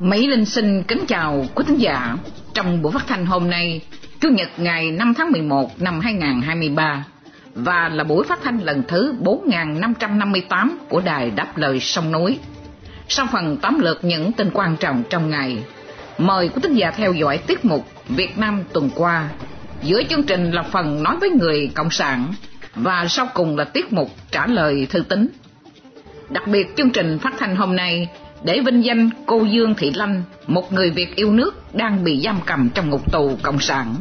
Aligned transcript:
Mỹ 0.00 0.26
Linh 0.26 0.44
xin 0.44 0.82
kính 0.82 1.04
chào 1.08 1.44
quý 1.54 1.64
thính 1.66 1.80
giả. 1.80 2.16
Trong 2.54 2.82
buổi 2.82 2.92
phát 2.92 3.06
thanh 3.06 3.26
hôm 3.26 3.50
nay, 3.50 3.80
Chủ 4.22 4.28
nhật 4.28 4.48
ngày 4.56 4.90
5 4.90 5.14
tháng 5.14 5.32
11 5.32 5.82
năm 5.82 6.00
2023 6.00 7.04
và 7.54 7.88
là 7.88 8.04
buổi 8.04 8.24
phát 8.24 8.38
thanh 8.42 8.58
lần 8.58 8.82
thứ 8.88 9.14
4558 9.20 10.78
của 10.88 11.00
Đài 11.00 11.30
Đáp 11.30 11.56
Lời 11.56 11.80
Sông 11.80 12.12
Núi. 12.12 12.38
Sau 13.08 13.26
phần 13.32 13.56
tóm 13.56 13.80
lược 13.80 14.04
những 14.04 14.32
tin 14.32 14.50
quan 14.52 14.76
trọng 14.76 15.02
trong 15.10 15.30
ngày, 15.30 15.64
mời 16.18 16.48
quý 16.48 16.60
thính 16.62 16.74
giả 16.74 16.90
theo 16.90 17.12
dõi 17.12 17.38
tiết 17.38 17.64
mục 17.64 17.86
Việt 18.08 18.38
Nam 18.38 18.62
tuần 18.72 18.90
qua. 18.94 19.28
Giữa 19.82 20.02
chương 20.10 20.22
trình 20.22 20.50
là 20.50 20.62
phần 20.62 21.02
nói 21.02 21.16
với 21.20 21.30
người 21.30 21.70
Cộng 21.74 21.90
sản 21.90 22.32
và 22.74 23.06
sau 23.08 23.28
cùng 23.34 23.56
là 23.56 23.64
tiết 23.64 23.92
mục 23.92 24.10
trả 24.30 24.46
lời 24.46 24.86
thư 24.90 25.02
tín. 25.08 25.28
Đặc 26.30 26.46
biệt 26.46 26.76
chương 26.76 26.90
trình 26.90 27.18
phát 27.18 27.34
thanh 27.38 27.56
hôm 27.56 27.76
nay 27.76 28.08
để 28.44 28.60
vinh 28.60 28.84
danh 28.84 29.10
cô 29.26 29.44
Dương 29.44 29.74
Thị 29.74 29.92
Lanh, 29.94 30.22
một 30.46 30.72
người 30.72 30.90
Việt 30.90 31.16
yêu 31.16 31.32
nước 31.32 31.74
đang 31.74 32.04
bị 32.04 32.20
giam 32.24 32.40
cầm 32.46 32.68
trong 32.74 32.90
ngục 32.90 33.12
tù 33.12 33.38
Cộng 33.42 33.58
sản. 33.58 33.94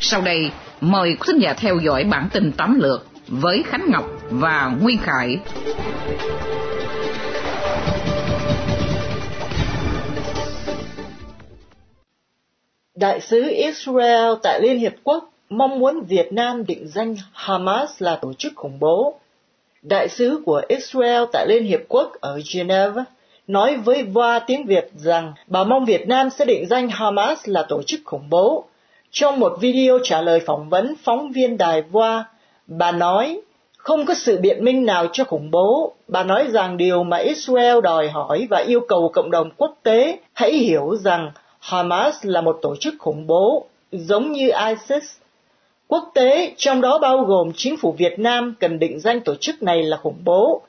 Sau 0.00 0.22
đây, 0.22 0.50
mời 0.80 1.16
quý 1.20 1.32
giả 1.38 1.54
theo 1.54 1.78
dõi 1.78 2.04
bản 2.04 2.28
tin 2.32 2.52
tóm 2.52 2.80
lược 2.80 3.06
với 3.28 3.62
Khánh 3.66 3.90
Ngọc 3.90 4.04
và 4.30 4.72
Nguyên 4.80 4.98
Khải. 4.98 5.38
Đại 13.02 13.20
sứ 13.20 13.48
Israel 13.48 14.32
tại 14.42 14.60
Liên 14.60 14.78
Hiệp 14.78 14.92
Quốc 15.04 15.30
mong 15.50 15.78
muốn 15.78 16.00
Việt 16.00 16.32
Nam 16.32 16.66
định 16.66 16.88
danh 16.88 17.16
Hamas 17.32 18.02
là 18.02 18.16
tổ 18.16 18.32
chức 18.32 18.52
khủng 18.56 18.78
bố 18.80 19.14
đại 19.82 20.08
sứ 20.08 20.42
của 20.46 20.62
Israel 20.68 21.22
tại 21.32 21.46
Liên 21.48 21.64
Hiệp 21.64 21.80
Quốc 21.88 22.12
ở 22.20 22.40
Geneva, 22.54 23.04
nói 23.46 23.76
với 23.76 24.02
VOA 24.02 24.38
tiếng 24.38 24.66
Việt 24.66 24.90
rằng 24.94 25.32
bà 25.46 25.64
mong 25.64 25.84
Việt 25.84 26.08
Nam 26.08 26.30
sẽ 26.30 26.44
định 26.44 26.66
danh 26.66 26.88
Hamas 26.88 27.38
là 27.44 27.62
tổ 27.68 27.82
chức 27.82 28.00
khủng 28.04 28.30
bố. 28.30 28.64
Trong 29.10 29.40
một 29.40 29.56
video 29.60 29.98
trả 30.02 30.22
lời 30.22 30.40
phỏng 30.46 30.68
vấn 30.68 30.94
phóng 31.04 31.32
viên 31.32 31.56
đài 31.58 31.82
VOA, 31.82 32.24
bà 32.66 32.92
nói 32.92 33.40
không 33.76 34.06
có 34.06 34.14
sự 34.14 34.38
biện 34.38 34.64
minh 34.64 34.86
nào 34.86 35.06
cho 35.12 35.24
khủng 35.24 35.50
bố. 35.50 35.92
Bà 36.08 36.24
nói 36.24 36.46
rằng 36.50 36.76
điều 36.76 37.04
mà 37.04 37.16
Israel 37.16 37.80
đòi 37.82 38.08
hỏi 38.08 38.46
và 38.50 38.58
yêu 38.58 38.80
cầu 38.88 39.10
cộng 39.14 39.30
đồng 39.30 39.50
quốc 39.56 39.78
tế 39.82 40.18
hãy 40.32 40.52
hiểu 40.52 40.96
rằng 40.96 41.30
Hamas 41.62 42.16
là 42.22 42.40
một 42.40 42.58
tổ 42.62 42.76
chức 42.76 42.94
khủng 42.98 43.26
bố, 43.26 43.66
giống 43.92 44.32
như 44.32 44.50
ISIS 44.68 45.16
Quốc 45.88 46.10
tế, 46.14 46.52
trong 46.56 46.80
đó 46.80 46.98
bao 46.98 47.24
gồm 47.24 47.52
chính 47.56 47.76
phủ 47.76 47.92
Việt 47.92 48.18
Nam 48.18 48.54
cần 48.60 48.78
định 48.78 49.00
danh 49.00 49.20
tổ 49.20 49.34
chức 49.34 49.62
này 49.62 49.82
là 49.82 49.96
khủng 49.96 50.18
bố. 50.24 50.62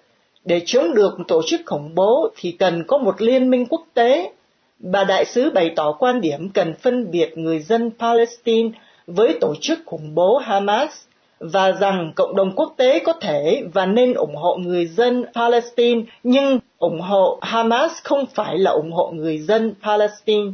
Để 0.45 0.61
chống 0.65 0.93
được 0.93 1.17
tổ 1.27 1.41
chức 1.47 1.61
khủng 1.65 1.95
bố 1.95 2.29
thì 2.35 2.51
cần 2.51 2.83
có 2.87 2.97
một 2.97 3.21
liên 3.21 3.49
minh 3.49 3.65
quốc 3.65 3.83
tế. 3.93 4.31
Bà 4.79 5.03
đại 5.03 5.25
sứ 5.25 5.49
bày 5.49 5.71
tỏ 5.75 5.91
quan 5.99 6.21
điểm 6.21 6.49
cần 6.49 6.73
phân 6.73 7.11
biệt 7.11 7.37
người 7.37 7.59
dân 7.59 7.91
Palestine 7.99 8.69
với 9.07 9.37
tổ 9.41 9.55
chức 9.61 9.79
khủng 9.85 10.15
bố 10.15 10.37
Hamas 10.37 10.91
và 11.39 11.71
rằng 11.71 12.11
cộng 12.15 12.35
đồng 12.35 12.51
quốc 12.55 12.73
tế 12.77 12.99
có 12.99 13.13
thể 13.13 13.63
và 13.73 13.85
nên 13.85 14.13
ủng 14.13 14.35
hộ 14.35 14.55
người 14.55 14.85
dân 14.85 15.25
Palestine 15.33 16.01
nhưng 16.23 16.59
ủng 16.77 17.01
hộ 17.01 17.39
Hamas 17.41 17.91
không 18.03 18.25
phải 18.33 18.57
là 18.57 18.71
ủng 18.71 18.91
hộ 18.91 19.11
người 19.13 19.37
dân 19.37 19.73
Palestine. 19.83 20.51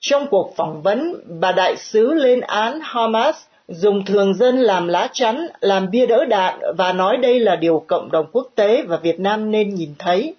Trong 0.00 0.26
cuộc 0.30 0.56
phỏng 0.56 0.82
vấn, 0.82 1.14
bà 1.40 1.52
đại 1.52 1.76
sứ 1.76 2.14
lên 2.14 2.40
án 2.40 2.78
Hamas 2.82 3.36
dùng 3.68 4.04
thường 4.04 4.34
dân 4.34 4.58
làm 4.60 4.88
lá 4.88 5.08
chắn, 5.12 5.46
làm 5.60 5.90
bia 5.90 6.06
đỡ 6.06 6.24
đạn 6.24 6.60
và 6.76 6.92
nói 6.92 7.16
đây 7.16 7.40
là 7.40 7.56
điều 7.56 7.84
cộng 7.86 8.10
đồng 8.10 8.26
quốc 8.32 8.48
tế 8.54 8.82
và 8.82 8.96
Việt 8.96 9.20
Nam 9.20 9.50
nên 9.50 9.74
nhìn 9.74 9.94
thấy. 9.98 10.34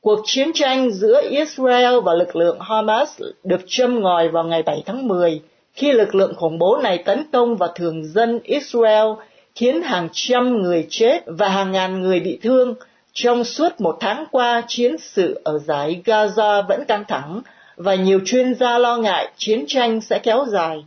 Cuộc 0.00 0.20
chiến 0.24 0.50
tranh 0.54 0.90
giữa 0.90 1.22
Israel 1.30 2.00
và 2.04 2.14
lực 2.14 2.36
lượng 2.36 2.60
Hamas 2.60 3.22
được 3.44 3.60
châm 3.66 4.00
ngòi 4.00 4.28
vào 4.28 4.44
ngày 4.44 4.62
7 4.62 4.82
tháng 4.86 5.08
10 5.08 5.40
khi 5.72 5.92
lực 5.92 6.14
lượng 6.14 6.34
khủng 6.34 6.58
bố 6.58 6.78
này 6.82 6.98
tấn 6.98 7.24
công 7.32 7.56
vào 7.56 7.72
thường 7.74 8.04
dân 8.04 8.40
Israel 8.44 9.06
khiến 9.54 9.82
hàng 9.82 10.08
trăm 10.12 10.62
người 10.62 10.86
chết 10.90 11.22
và 11.26 11.48
hàng 11.48 11.72
ngàn 11.72 12.02
người 12.02 12.20
bị 12.20 12.38
thương. 12.42 12.74
Trong 13.12 13.44
suốt 13.44 13.80
một 13.80 13.96
tháng 14.00 14.24
qua, 14.30 14.62
chiến 14.68 14.98
sự 14.98 15.40
ở 15.44 15.58
giải 15.58 16.00
Gaza 16.04 16.66
vẫn 16.68 16.84
căng 16.84 17.04
thẳng 17.08 17.42
và 17.76 17.94
nhiều 17.94 18.20
chuyên 18.24 18.54
gia 18.54 18.78
lo 18.78 18.96
ngại 18.96 19.32
chiến 19.36 19.64
tranh 19.68 20.00
sẽ 20.00 20.18
kéo 20.18 20.44
dài 20.52 20.84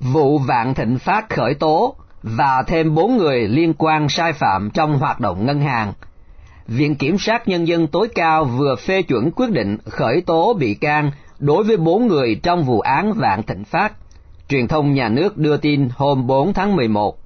vụ 0.00 0.38
Vạn 0.38 0.74
Thịnh 0.74 0.98
Phát 0.98 1.30
khởi 1.30 1.54
tố 1.54 1.94
và 2.22 2.62
thêm 2.66 2.94
bốn 2.94 3.16
người 3.16 3.48
liên 3.48 3.74
quan 3.78 4.08
sai 4.08 4.32
phạm 4.32 4.70
trong 4.74 4.98
hoạt 4.98 5.20
động 5.20 5.46
ngân 5.46 5.60
hàng. 5.60 5.92
Viện 6.66 6.94
Kiểm 6.94 7.18
sát 7.18 7.48
Nhân 7.48 7.68
dân 7.68 7.86
tối 7.86 8.08
cao 8.14 8.44
vừa 8.44 8.76
phê 8.76 9.02
chuẩn 9.02 9.30
quyết 9.30 9.50
định 9.50 9.76
khởi 9.84 10.20
tố 10.26 10.54
bị 10.54 10.74
can 10.74 11.10
đối 11.38 11.64
với 11.64 11.76
bốn 11.76 12.06
người 12.06 12.40
trong 12.42 12.64
vụ 12.64 12.80
án 12.80 13.12
Vạn 13.12 13.42
Thịnh 13.42 13.64
Phát. 13.64 13.92
Truyền 14.48 14.68
thông 14.68 14.94
nhà 14.94 15.08
nước 15.08 15.36
đưa 15.36 15.56
tin 15.56 15.88
hôm 15.96 16.26
4 16.26 16.52
tháng 16.52 16.76
11. 16.76 17.18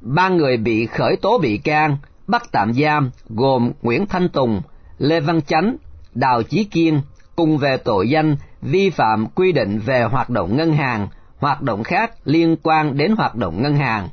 Ba 0.00 0.28
người 0.28 0.56
bị 0.56 0.86
khởi 0.86 1.16
tố 1.16 1.38
bị 1.38 1.58
can, 1.58 1.96
bắt 2.26 2.42
tạm 2.52 2.72
giam 2.72 3.10
gồm 3.28 3.72
Nguyễn 3.82 4.06
Thanh 4.06 4.28
Tùng, 4.28 4.62
Lê 4.98 5.20
Văn 5.20 5.42
Chánh, 5.42 5.76
Đào 6.14 6.42
Chí 6.42 6.64
Kiên 6.64 7.00
cùng 7.38 7.58
về 7.58 7.76
tội 7.76 8.08
danh 8.10 8.36
vi 8.62 8.90
phạm 8.90 9.26
quy 9.26 9.52
định 9.52 9.78
về 9.78 10.02
hoạt 10.02 10.30
động 10.30 10.56
ngân 10.56 10.72
hàng 10.72 11.08
hoạt 11.38 11.62
động 11.62 11.82
khác 11.82 12.10
liên 12.24 12.56
quan 12.62 12.96
đến 12.96 13.14
hoạt 13.16 13.34
động 13.34 13.62
ngân 13.62 13.76
hàng. 13.76 14.08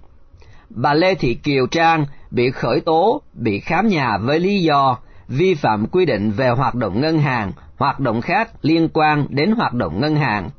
Bà 0.69 0.93
Lê 0.93 1.15
Thị 1.15 1.33
Kiều 1.33 1.67
Trang 1.67 2.05
bị 2.31 2.51
khởi 2.51 2.79
tố, 2.79 3.21
bị 3.33 3.59
khám 3.59 3.87
nhà 3.87 4.17
với 4.17 4.39
lý 4.39 4.61
do 4.61 4.97
vi 5.27 5.53
phạm 5.53 5.87
quy 5.87 6.05
định 6.05 6.31
về 6.31 6.49
hoạt 6.49 6.75
động 6.75 7.01
ngân 7.01 7.19
hàng, 7.19 7.51
hoạt 7.77 7.99
động 7.99 8.21
khác 8.21 8.49
liên 8.61 8.89
quan 8.93 9.27
đến 9.29 9.51
hoạt 9.51 9.73
động 9.73 9.99
ngân 10.01 10.15
hàng. 10.15 10.49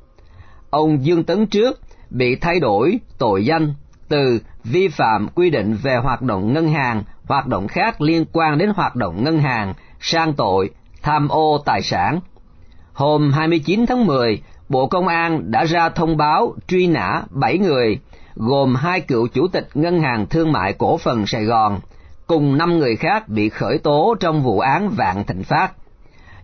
Ông 0.71 1.05
Dương 1.05 1.25
Tấn 1.25 1.47
Trước 1.47 1.81
bị 2.11 2.37
thay 2.37 2.61
đổi 2.61 2.99
tội 3.19 3.45
danh 3.45 3.75
từ 4.09 4.41
vi 4.65 4.89
phạm 4.89 5.29
quy 5.29 5.51
định 5.51 5.77
về 5.83 5.97
hoạt 5.97 6.23
động 6.23 6.53
ngân 6.53 6.69
hàng, 6.69 7.03
hoạt 7.25 7.47
động 7.47 7.69
khác 7.69 8.01
liên 8.01 8.25
quan 8.33 8.59
đến 8.59 8.71
hoạt 8.77 8.97
động 8.97 9.25
ngân 9.25 9.39
hàng 9.39 9.75
sang 10.01 10.35
tội 10.35 10.71
tham 11.03 11.29
ô 11.29 11.63
tài 11.65 11.83
sản. 11.83 12.21
Hôm 12.97 13.33
29 13.33 13.87
tháng 13.87 14.07
10, 14.07 14.43
Bộ 14.69 14.87
Công 14.87 15.09
an 15.09 15.51
đã 15.51 15.65
ra 15.65 15.89
thông 15.89 16.17
báo 16.17 16.55
truy 16.69 16.87
nã 16.87 17.23
7 17.31 17.59
người, 17.59 17.99
gồm 18.35 18.75
hai 18.75 19.01
cựu 19.01 19.29
chủ 19.29 19.49
tịch 19.49 19.69
Ngân 19.75 20.01
hàng 20.01 20.27
Thương 20.27 20.53
mại 20.53 20.73
Cổ 20.73 20.97
phần 20.97 21.27
Sài 21.27 21.45
Gòn, 21.45 21.81
cùng 22.27 22.59
5 22.59 22.79
người 22.79 22.97
khác 22.97 23.29
bị 23.29 23.49
khởi 23.49 23.79
tố 23.79 24.15
trong 24.21 24.43
vụ 24.43 24.61
án 24.61 24.89
Vạn 24.89 25.25
Thịnh 25.25 25.45
Phát. 25.45 25.73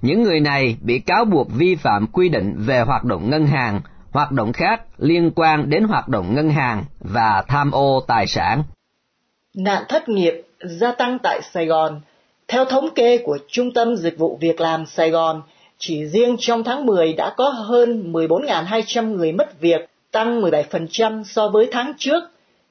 Những 0.02 0.22
người 0.22 0.40
này 0.40 0.76
bị 0.80 0.98
cáo 0.98 1.24
buộc 1.24 1.48
vi 1.52 1.74
phạm 1.74 2.06
quy 2.06 2.28
định 2.28 2.54
về 2.58 2.80
hoạt 2.80 3.04
động 3.04 3.30
ngân 3.30 3.46
hàng, 3.46 3.80
hoạt 4.10 4.32
động 4.32 4.52
khác 4.52 4.82
liên 4.98 5.30
quan 5.36 5.70
đến 5.70 5.84
hoạt 5.84 6.08
động 6.08 6.34
ngân 6.34 6.50
hàng 6.50 6.84
và 7.00 7.44
tham 7.48 7.70
ô 7.70 8.04
tài 8.06 8.26
sản. 8.26 8.62
Nạn 9.56 9.82
thất 9.88 10.08
nghiệp 10.08 10.42
gia 10.60 10.92
tăng 10.92 11.18
tại 11.22 11.40
Sài 11.52 11.66
Gòn. 11.66 12.00
Theo 12.48 12.64
thống 12.64 12.88
kê 12.94 13.18
của 13.18 13.38
Trung 13.48 13.74
tâm 13.74 13.96
Dịch 13.96 14.18
vụ 14.18 14.38
Việc 14.40 14.60
làm 14.60 14.86
Sài 14.86 15.10
Gòn, 15.10 15.42
chỉ 15.84 16.04
riêng 16.04 16.36
trong 16.38 16.64
tháng 16.64 16.86
10 16.86 17.12
đã 17.12 17.34
có 17.36 17.48
hơn 17.48 18.12
14.200 18.12 19.16
người 19.16 19.32
mất 19.32 19.60
việc, 19.60 19.88
tăng 20.10 20.42
17% 20.42 21.24
so 21.24 21.48
với 21.48 21.68
tháng 21.72 21.92
trước. 21.98 22.22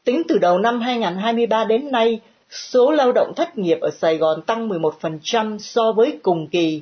Tính 0.04 0.22
từ 0.28 0.38
đầu 0.38 0.58
năm 0.58 0.82
2023 0.82 1.64
đến 1.64 1.92
nay, 1.92 2.20
số 2.50 2.92
lao 2.92 3.12
động 3.12 3.34
thất 3.36 3.58
nghiệp 3.58 3.78
ở 3.82 3.90
Sài 3.90 4.18
Gòn 4.18 4.42
tăng 4.42 4.70
11% 4.70 5.58
so 5.58 5.92
với 5.92 6.20
cùng 6.24 6.48
kỳ. 6.48 6.82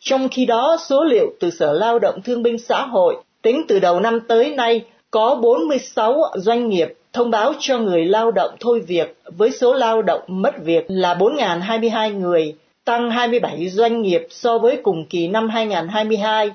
Trong 0.00 0.28
khi 0.28 0.46
đó, 0.46 0.76
số 0.88 1.04
liệu 1.04 1.26
từ 1.40 1.50
Sở 1.50 1.72
Lao 1.72 1.98
động 1.98 2.22
Thương 2.24 2.42
binh 2.42 2.58
Xã 2.58 2.86
hội 2.86 3.16
tính 3.42 3.62
từ 3.68 3.78
đầu 3.78 4.00
năm 4.00 4.20
tới 4.20 4.50
nay 4.50 4.84
có 5.10 5.34
46 5.42 6.22
doanh 6.36 6.68
nghiệp 6.68 6.94
thông 7.12 7.30
báo 7.30 7.52
cho 7.58 7.78
người 7.78 8.04
lao 8.04 8.30
động 8.30 8.50
thôi 8.60 8.80
việc 8.86 9.16
với 9.36 9.50
số 9.50 9.74
lao 9.74 10.02
động 10.02 10.20
mất 10.26 10.54
việc 10.64 10.84
là 10.88 11.14
4.022 11.14 12.18
người, 12.18 12.54
tăng 12.88 13.10
27 13.10 13.68
doanh 13.68 14.02
nghiệp 14.02 14.26
so 14.30 14.58
với 14.58 14.80
cùng 14.82 15.06
kỳ 15.06 15.28
năm 15.28 15.48
2022. 15.48 16.50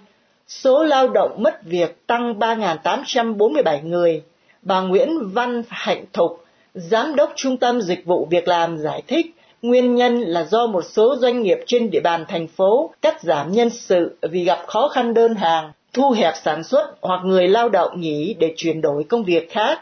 Số 0.48 0.84
lao 0.84 1.08
động 1.08 1.44
mất 1.44 1.64
việc 1.64 2.08
tăng 2.08 2.40
3.847 2.40 3.88
người. 3.88 4.22
Bà 4.62 4.82
Nguyễn 4.82 5.10
Văn 5.34 5.64
Hạnh 5.70 6.06
Thục, 6.14 6.44
Giám 6.74 7.16
đốc 7.16 7.34
Trung 7.36 7.58
tâm 7.58 7.82
Dịch 7.82 8.06
vụ 8.06 8.28
Việc 8.32 8.48
làm 8.48 8.78
giải 8.78 9.02
thích 9.08 9.26
nguyên 9.62 9.96
nhân 9.96 10.22
là 10.22 10.44
do 10.44 10.68
một 10.68 10.82
số 10.82 11.16
doanh 11.16 11.42
nghiệp 11.42 11.58
trên 11.68 11.90
địa 11.90 12.00
bàn 12.00 12.26
thành 12.28 12.48
phố 12.48 12.94
cắt 13.02 13.22
giảm 13.22 13.52
nhân 13.52 13.70
sự 13.70 14.18
vì 14.22 14.44
gặp 14.44 14.60
khó 14.68 14.88
khăn 14.88 15.14
đơn 15.14 15.36
hàng, 15.36 15.72
thu 15.94 16.12
hẹp 16.12 16.34
sản 16.44 16.64
xuất 16.64 16.96
hoặc 17.02 17.22
người 17.26 17.48
lao 17.48 17.70
động 17.70 18.02
nghỉ 18.02 18.36
để 18.40 18.54
chuyển 18.58 18.82
đổi 18.82 19.04
công 19.04 19.24
việc 19.24 19.52
khác. 19.52 19.80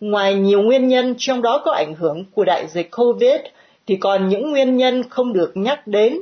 Ngoài 0.00 0.34
nhiều 0.34 0.62
nguyên 0.62 0.88
nhân 0.88 1.14
trong 1.18 1.42
đó 1.42 1.62
có 1.64 1.72
ảnh 1.72 1.94
hưởng 1.94 2.24
của 2.34 2.44
đại 2.44 2.66
dịch 2.66 2.90
COVID 2.90 3.40
thì 3.86 3.96
còn 3.96 4.28
những 4.28 4.50
nguyên 4.50 4.76
nhân 4.76 5.02
không 5.08 5.32
được 5.32 5.52
nhắc 5.56 5.86
đến 5.86 6.18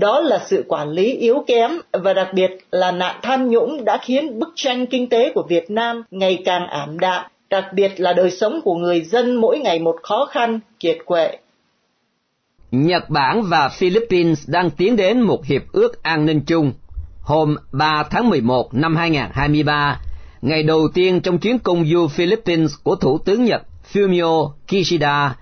đó 0.00 0.20
là 0.20 0.38
sự 0.46 0.64
quản 0.68 0.90
lý 0.90 1.16
yếu 1.16 1.44
kém 1.46 1.70
và 1.92 2.12
đặc 2.12 2.28
biệt 2.34 2.50
là 2.70 2.92
nạn 2.92 3.16
tham 3.22 3.48
nhũng 3.48 3.84
đã 3.84 3.98
khiến 4.02 4.38
bức 4.38 4.48
tranh 4.54 4.86
kinh 4.86 5.08
tế 5.08 5.32
của 5.34 5.42
Việt 5.48 5.70
Nam 5.70 6.02
ngày 6.10 6.42
càng 6.44 6.66
ảm 6.66 6.98
đạm, 6.98 7.24
đặc 7.50 7.64
biệt 7.74 7.92
là 8.00 8.12
đời 8.12 8.30
sống 8.30 8.60
của 8.64 8.74
người 8.74 9.00
dân 9.00 9.36
mỗi 9.36 9.58
ngày 9.58 9.78
một 9.78 9.96
khó 10.02 10.26
khăn, 10.30 10.60
kiệt 10.80 10.98
quệ. 11.04 11.38
Nhật 12.70 13.10
Bản 13.10 13.42
và 13.42 13.68
Philippines 13.68 14.48
đang 14.48 14.70
tiến 14.70 14.96
đến 14.96 15.20
một 15.20 15.44
hiệp 15.44 15.62
ước 15.72 16.02
an 16.02 16.26
ninh 16.26 16.40
chung. 16.46 16.72
Hôm 17.22 17.56
3 17.72 18.04
tháng 18.10 18.30
11 18.30 18.74
năm 18.74 18.96
2023, 18.96 20.00
ngày 20.42 20.62
đầu 20.62 20.88
tiên 20.94 21.20
trong 21.20 21.38
chuyến 21.38 21.58
công 21.58 21.86
du 21.86 22.08
Philippines 22.08 22.72
của 22.82 22.96
Thủ 22.96 23.18
tướng 23.18 23.44
Nhật 23.44 23.62
Fumio 23.92 24.50
Kishida, 24.68 25.36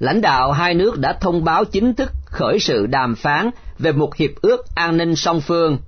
lãnh 0.00 0.20
đạo 0.20 0.52
hai 0.52 0.74
nước 0.74 0.98
đã 0.98 1.12
thông 1.20 1.44
báo 1.44 1.64
chính 1.64 1.94
thức 1.94 2.12
khởi 2.24 2.58
sự 2.60 2.86
đàm 2.86 3.14
phán 3.14 3.50
về 3.78 3.92
một 3.92 4.16
hiệp 4.16 4.30
ước 4.42 4.74
an 4.74 4.96
ninh 4.96 5.16
song 5.16 5.40
phương. 5.40 5.78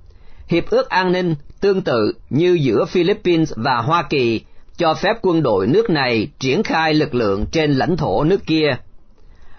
Hiệp 0.47 0.69
ước 0.69 0.89
an 0.89 1.11
ninh 1.11 1.35
tương 1.61 1.81
tự 1.81 2.13
như 2.29 2.57
giữa 2.61 2.85
Philippines 2.85 3.53
và 3.55 3.77
Hoa 3.77 4.03
Kỳ 4.03 4.41
cho 4.77 4.93
phép 4.93 5.13
quân 5.21 5.43
đội 5.43 5.67
nước 5.67 5.89
này 5.89 6.27
triển 6.39 6.63
khai 6.63 6.93
lực 6.93 7.15
lượng 7.15 7.45
trên 7.51 7.73
lãnh 7.73 7.97
thổ 7.97 8.23
nước 8.23 8.45
kia. 8.45 8.75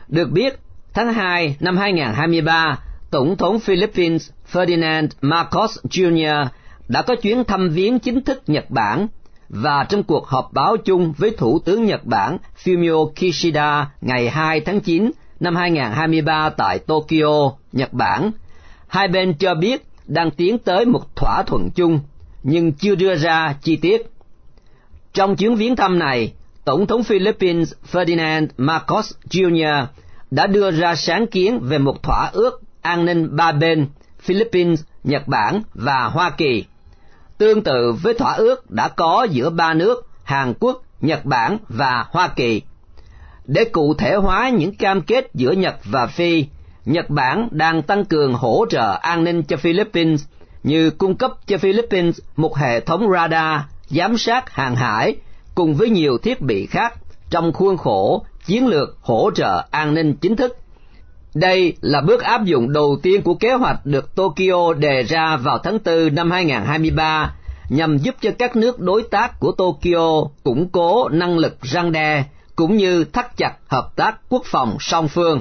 Được 0.09 0.31
biết, 0.31 0.59
tháng 0.95 1.13
2 1.13 1.57
năm 1.61 1.77
2023, 1.77 2.79
Tổng 3.11 3.37
thống 3.37 3.61
Philippines 3.61 4.31
Ferdinand 4.53 5.09
Marcos 5.21 5.79
Jr. 5.91 6.47
đã 6.89 7.03
có 7.03 7.15
chuyến 7.23 7.45
thăm 7.45 7.69
viếng 7.69 7.99
chính 7.99 8.21
thức 8.21 8.43
Nhật 8.47 8.71
Bản 8.71 9.07
và 9.55 9.87
trong 9.89 10.03
cuộc 10.03 10.27
họp 10.27 10.53
báo 10.53 10.77
chung 10.77 11.13
với 11.19 11.31
Thủ 11.31 11.59
tướng 11.59 11.85
Nhật 11.85 12.05
Bản 12.05 12.39
Fumio 12.65 13.11
Kishida 13.11 13.91
ngày 14.01 14.29
2 14.31 14.61
tháng 14.61 14.81
9 14.81 15.11
năm 15.41 15.57
2023 15.57 16.51
tại 16.51 16.79
Tokyo, 16.79 17.53
Nhật 17.73 17.93
Bản, 17.93 18.31
hai 18.89 19.09
bên 19.09 19.35
cho 19.39 19.55
biết 19.55 19.87
đang 20.07 20.31
tiến 20.31 20.59
tới 20.59 20.85
một 20.85 21.17
thỏa 21.17 21.43
thuận 21.47 21.71
chung, 21.75 22.01
nhưng 22.43 22.73
chưa 22.73 22.95
đưa 22.95 23.15
ra 23.15 23.55
chi 23.63 23.77
tiết. 23.77 24.11
Trong 25.13 25.37
chuyến 25.37 25.55
viếng 25.55 25.77
thăm 25.77 25.99
này, 25.99 26.33
Tổng 26.65 26.87
thống 26.87 27.03
Philippines 27.03 27.73
Ferdinand 27.93 28.47
Marcos 28.57 29.13
Jr. 29.31 29.87
đã 30.31 30.47
đưa 30.47 30.71
ra 30.71 30.95
sáng 30.95 31.27
kiến 31.27 31.59
về 31.63 31.79
một 31.79 32.03
thỏa 32.03 32.31
ước 32.33 32.61
an 32.83 33.05
ninh 33.05 33.37
ba 33.37 33.53
bên 33.53 33.87
Philippines, 34.21 34.83
Nhật 35.05 35.29
Bản 35.29 35.63
và 35.75 36.05
Hoa 36.05 36.31
Kỳ. 36.31 36.65
Tương 37.39 37.63
tự 37.63 37.93
với 38.03 38.15
thỏa 38.15 38.33
ước 38.33 38.71
đã 38.71 38.89
có 38.89 39.27
giữa 39.31 39.51
ba 39.51 39.75
nước 39.75 40.09
Hàn 40.25 40.55
Quốc, 40.61 40.83
Nhật 41.01 41.25
Bản 41.25 41.59
và 41.69 42.07
Hoa 42.11 42.29
Kỳ 42.29 42.63
để 43.47 43.65
cụ 43.65 43.95
thể 43.95 44.15
hóa 44.15 44.49
những 44.49 44.75
cam 44.75 45.01
kết 45.01 45.31
giữa 45.35 45.53
Nhật 45.53 45.77
và 45.85 46.07
Phi, 46.07 46.47
Nhật 46.85 47.11
Bản 47.11 47.49
đang 47.51 47.83
tăng 47.83 48.05
cường 48.05 48.35
hỗ 48.35 48.67
trợ 48.71 48.99
an 49.03 49.25
ninh 49.25 49.43
cho 49.43 49.57
Philippines 49.57 50.25
như 50.63 50.91
cung 50.91 51.17
cấp 51.17 51.33
cho 51.47 51.59
Philippines 51.59 52.19
một 52.37 52.57
hệ 52.57 52.81
thống 52.81 53.11
radar 53.13 53.61
giám 53.89 54.19
sát 54.19 54.51
hàng 54.51 54.77
hải 54.77 55.17
cùng 55.55 55.75
với 55.75 55.91
nhiều 55.91 56.19
thiết 56.19 56.41
bị 56.41 56.67
khác 56.67 56.95
trong 57.31 57.53
khuôn 57.53 57.77
khổ 57.77 58.27
chiến 58.47 58.67
lược 58.67 58.97
hỗ 59.01 59.31
trợ 59.35 59.65
an 59.71 59.95
ninh 59.95 60.15
chính 60.15 60.37
thức. 60.37 60.57
Đây 61.35 61.77
là 61.81 62.01
bước 62.01 62.23
áp 62.23 62.45
dụng 62.45 62.73
đầu 62.73 62.97
tiên 63.03 63.23
của 63.23 63.35
kế 63.35 63.53
hoạch 63.53 63.87
được 63.87 64.15
Tokyo 64.15 64.75
đề 64.79 65.03
ra 65.03 65.37
vào 65.37 65.59
tháng 65.59 65.79
4 65.85 66.15
năm 66.15 66.31
2023 66.31 67.35
nhằm 67.69 67.99
giúp 67.99 68.15
cho 68.21 68.31
các 68.39 68.57
nước 68.57 68.81
đối 68.81 69.03
tác 69.03 69.41
của 69.41 69.53
Tokyo 69.53 70.25
củng 70.45 70.69
cố 70.69 71.09
năng 71.09 71.39
lực 71.39 71.63
răng 71.63 71.93
đe 71.93 72.25
cũng 72.57 72.77
như 72.77 73.05
thắt 73.05 73.37
chặt 73.37 73.53
hợp 73.69 73.97
tác 73.97 74.17
quốc 74.29 74.43
phòng 74.45 74.77
song 74.81 75.09
phương. 75.09 75.41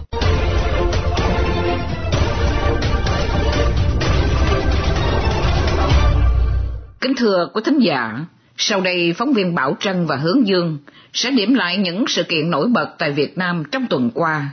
Kính 7.02 7.16
thưa 7.18 7.50
quý 7.54 7.62
thính 7.66 7.80
giả, 7.80 8.26
sau 8.58 8.82
đây 8.82 9.14
phóng 9.18 9.34
viên 9.34 9.56
Bảo 9.56 9.76
Trân 9.80 10.06
và 10.06 10.16
Hướng 10.16 10.48
Dương 10.48 10.78
sẽ 11.14 11.32
điểm 11.32 11.54
lại 11.54 11.78
những 11.78 12.06
sự 12.08 12.24
kiện 12.24 12.50
nổi 12.50 12.68
bật 12.68 12.88
tại 12.98 13.12
Việt 13.12 13.38
Nam 13.38 13.64
trong 13.72 13.86
tuần 13.90 14.10
qua. 14.14 14.50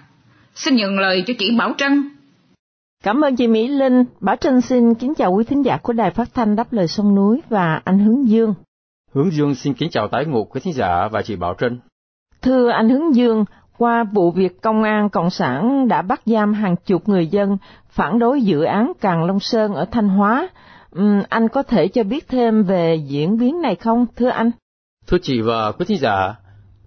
Xin 0.55 0.77
nhận 0.77 0.99
lời 0.99 1.25
cho 1.27 1.35
chị 1.39 1.57
Bảo 1.59 1.75
Trân. 1.79 2.11
Cảm 3.05 3.21
ơn 3.21 3.37
chị 3.37 3.47
Mỹ 3.47 3.69
Linh. 3.69 4.05
Bảo 4.21 4.37
Trân 4.37 4.61
xin 4.61 4.95
kính 4.95 5.15
chào 5.15 5.33
quý 5.33 5.45
thính 5.45 5.65
giả 5.65 5.77
của 5.83 5.93
Đài 5.93 6.11
Phát 6.11 6.29
thanh 6.35 6.57
Đáp 6.57 6.73
Lời 6.73 6.89
Sông 6.89 7.15
Núi 7.15 7.43
và 7.49 7.81
anh 7.85 7.99
Hướng 7.99 8.29
Dương. 8.29 8.55
Hướng 9.13 9.33
Dương 9.33 9.55
xin 9.55 9.75
kính 9.75 9.91
chào 9.91 10.09
tái 10.09 10.25
ngộ 10.25 10.45
quý 10.45 10.61
thính 10.65 10.73
giả 10.73 11.09
và 11.13 11.23
chị 11.23 11.37
Bảo 11.37 11.55
Trân. 11.59 11.81
Thưa 12.43 12.71
anh 12.71 12.89
Hướng 12.89 13.15
Dương, 13.15 13.45
qua 13.79 14.05
vụ 14.05 14.31
việc 14.31 14.63
công 14.63 14.83
an 14.83 15.09
Cộng 15.09 15.31
sản 15.31 15.89
đã 15.89 16.03
bắt 16.03 16.21
giam 16.27 16.53
hàng 16.53 16.77
chục 16.77 17.09
người 17.09 17.27
dân 17.27 17.57
phản 17.89 18.19
đối 18.19 18.43
dự 18.43 18.63
án 18.63 18.93
Càng 19.01 19.25
Long 19.25 19.41
Sơn 19.41 19.75
ở 19.75 19.85
Thanh 19.85 20.09
Hóa, 20.09 20.49
uhm, 20.99 21.23
anh 21.29 21.49
có 21.49 21.63
thể 21.63 21.89
cho 21.89 22.03
biết 22.03 22.29
thêm 22.29 22.63
về 22.63 22.95
diễn 22.95 23.39
biến 23.39 23.61
này 23.63 23.75
không, 23.75 24.07
thưa 24.17 24.29
anh? 24.29 24.51
Thưa 25.07 25.19
chị 25.23 25.41
và 25.41 25.73
quý 25.73 25.85
thính 25.89 25.99
giả, 25.99 26.35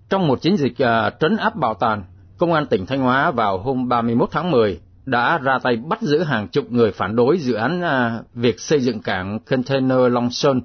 trong 0.10 0.28
một 0.28 0.42
chiến 0.42 0.58
dịch 0.58 0.74
uh, 0.74 1.14
trấn 1.20 1.38
áp 1.38 1.56
bạo 1.56 1.74
tàn, 1.74 2.04
Công 2.44 2.54
an 2.54 2.66
tỉnh 2.66 2.86
Thanh 2.86 3.00
Hóa 3.00 3.32
vào 3.32 3.58
hôm 3.58 3.90
31 3.90 4.30
tháng 4.32 4.52
10 4.52 4.80
đã 5.06 5.38
ra 5.38 5.60
tay 5.64 5.76
bắt 5.76 6.02
giữ 6.02 6.24
hàng 6.24 6.48
chục 6.48 6.72
người 6.72 6.92
phản 6.92 7.16
đối 7.16 7.38
dự 7.38 7.54
án 7.54 7.82
à, 7.82 8.20
việc 8.34 8.60
xây 8.60 8.80
dựng 8.80 9.02
cảng 9.02 9.40
container 9.40 9.98
Long 10.12 10.32
Sơn. 10.32 10.62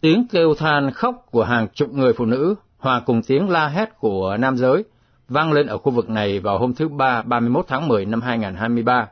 Tiếng 0.00 0.26
kêu 0.30 0.54
than 0.54 0.90
khóc 0.90 1.26
của 1.30 1.44
hàng 1.44 1.68
chục 1.74 1.92
người 1.92 2.12
phụ 2.12 2.24
nữ 2.24 2.54
hòa 2.78 3.00
cùng 3.00 3.22
tiếng 3.22 3.50
la 3.50 3.68
hét 3.68 3.98
của 3.98 4.36
nam 4.36 4.56
giới 4.56 4.84
vang 5.28 5.52
lên 5.52 5.66
ở 5.66 5.78
khu 5.78 5.92
vực 5.92 6.10
này 6.10 6.40
vào 6.40 6.58
hôm 6.58 6.74
thứ 6.74 6.88
Ba 6.88 7.22
31 7.22 7.64
tháng 7.68 7.88
10 7.88 8.04
năm 8.04 8.20
2023. 8.20 9.08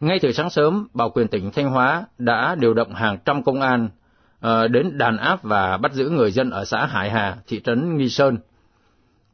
Ngay 0.00 0.18
từ 0.22 0.32
sáng 0.32 0.50
sớm, 0.50 0.88
Bảo 0.94 1.10
quyền 1.10 1.28
tỉnh 1.28 1.50
Thanh 1.50 1.70
Hóa 1.70 2.04
đã 2.18 2.54
điều 2.54 2.74
động 2.74 2.94
hàng 2.94 3.18
trăm 3.24 3.42
công 3.42 3.60
an 3.60 3.88
ờ, 4.40 4.68
đến 4.68 4.98
đàn 4.98 5.16
áp 5.16 5.42
và 5.42 5.76
bắt 5.76 5.92
giữ 5.92 6.08
người 6.08 6.32
dân 6.32 6.50
ở 6.50 6.64
xã 6.64 6.86
Hải 6.86 7.10
Hà, 7.10 7.36
thị 7.46 7.60
trấn 7.64 7.96
Nghi 7.96 8.08
Sơn. 8.08 8.38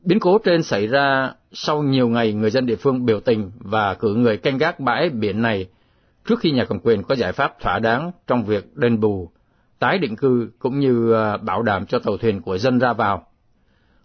Biến 0.08 0.20
cố 0.20 0.38
trên 0.38 0.62
xảy 0.62 0.86
ra 0.86 1.32
sau 1.52 1.82
nhiều 1.82 2.08
ngày 2.08 2.32
người 2.32 2.50
dân 2.50 2.66
địa 2.66 2.76
phương 2.76 3.06
biểu 3.06 3.20
tình 3.20 3.50
và 3.60 3.94
cử 3.94 4.14
người 4.14 4.36
canh 4.36 4.58
gác 4.58 4.80
bãi 4.80 5.10
biển 5.10 5.42
này 5.42 5.66
trước 6.28 6.40
khi 6.40 6.50
nhà 6.50 6.64
cầm 6.64 6.78
quyền 6.82 7.02
có 7.02 7.14
giải 7.14 7.32
pháp 7.32 7.60
thỏa 7.60 7.78
đáng 7.78 8.12
trong 8.26 8.44
việc 8.44 8.76
đền 8.76 9.00
bù, 9.00 9.30
tái 9.78 9.98
định 9.98 10.16
cư 10.16 10.50
cũng 10.58 10.80
như 10.80 11.12
à, 11.12 11.36
bảo 11.36 11.62
đảm 11.62 11.86
cho 11.86 11.98
tàu 11.98 12.16
thuyền 12.16 12.42
của 12.42 12.58
dân 12.58 12.78
ra 12.78 12.92
vào. 12.92 13.26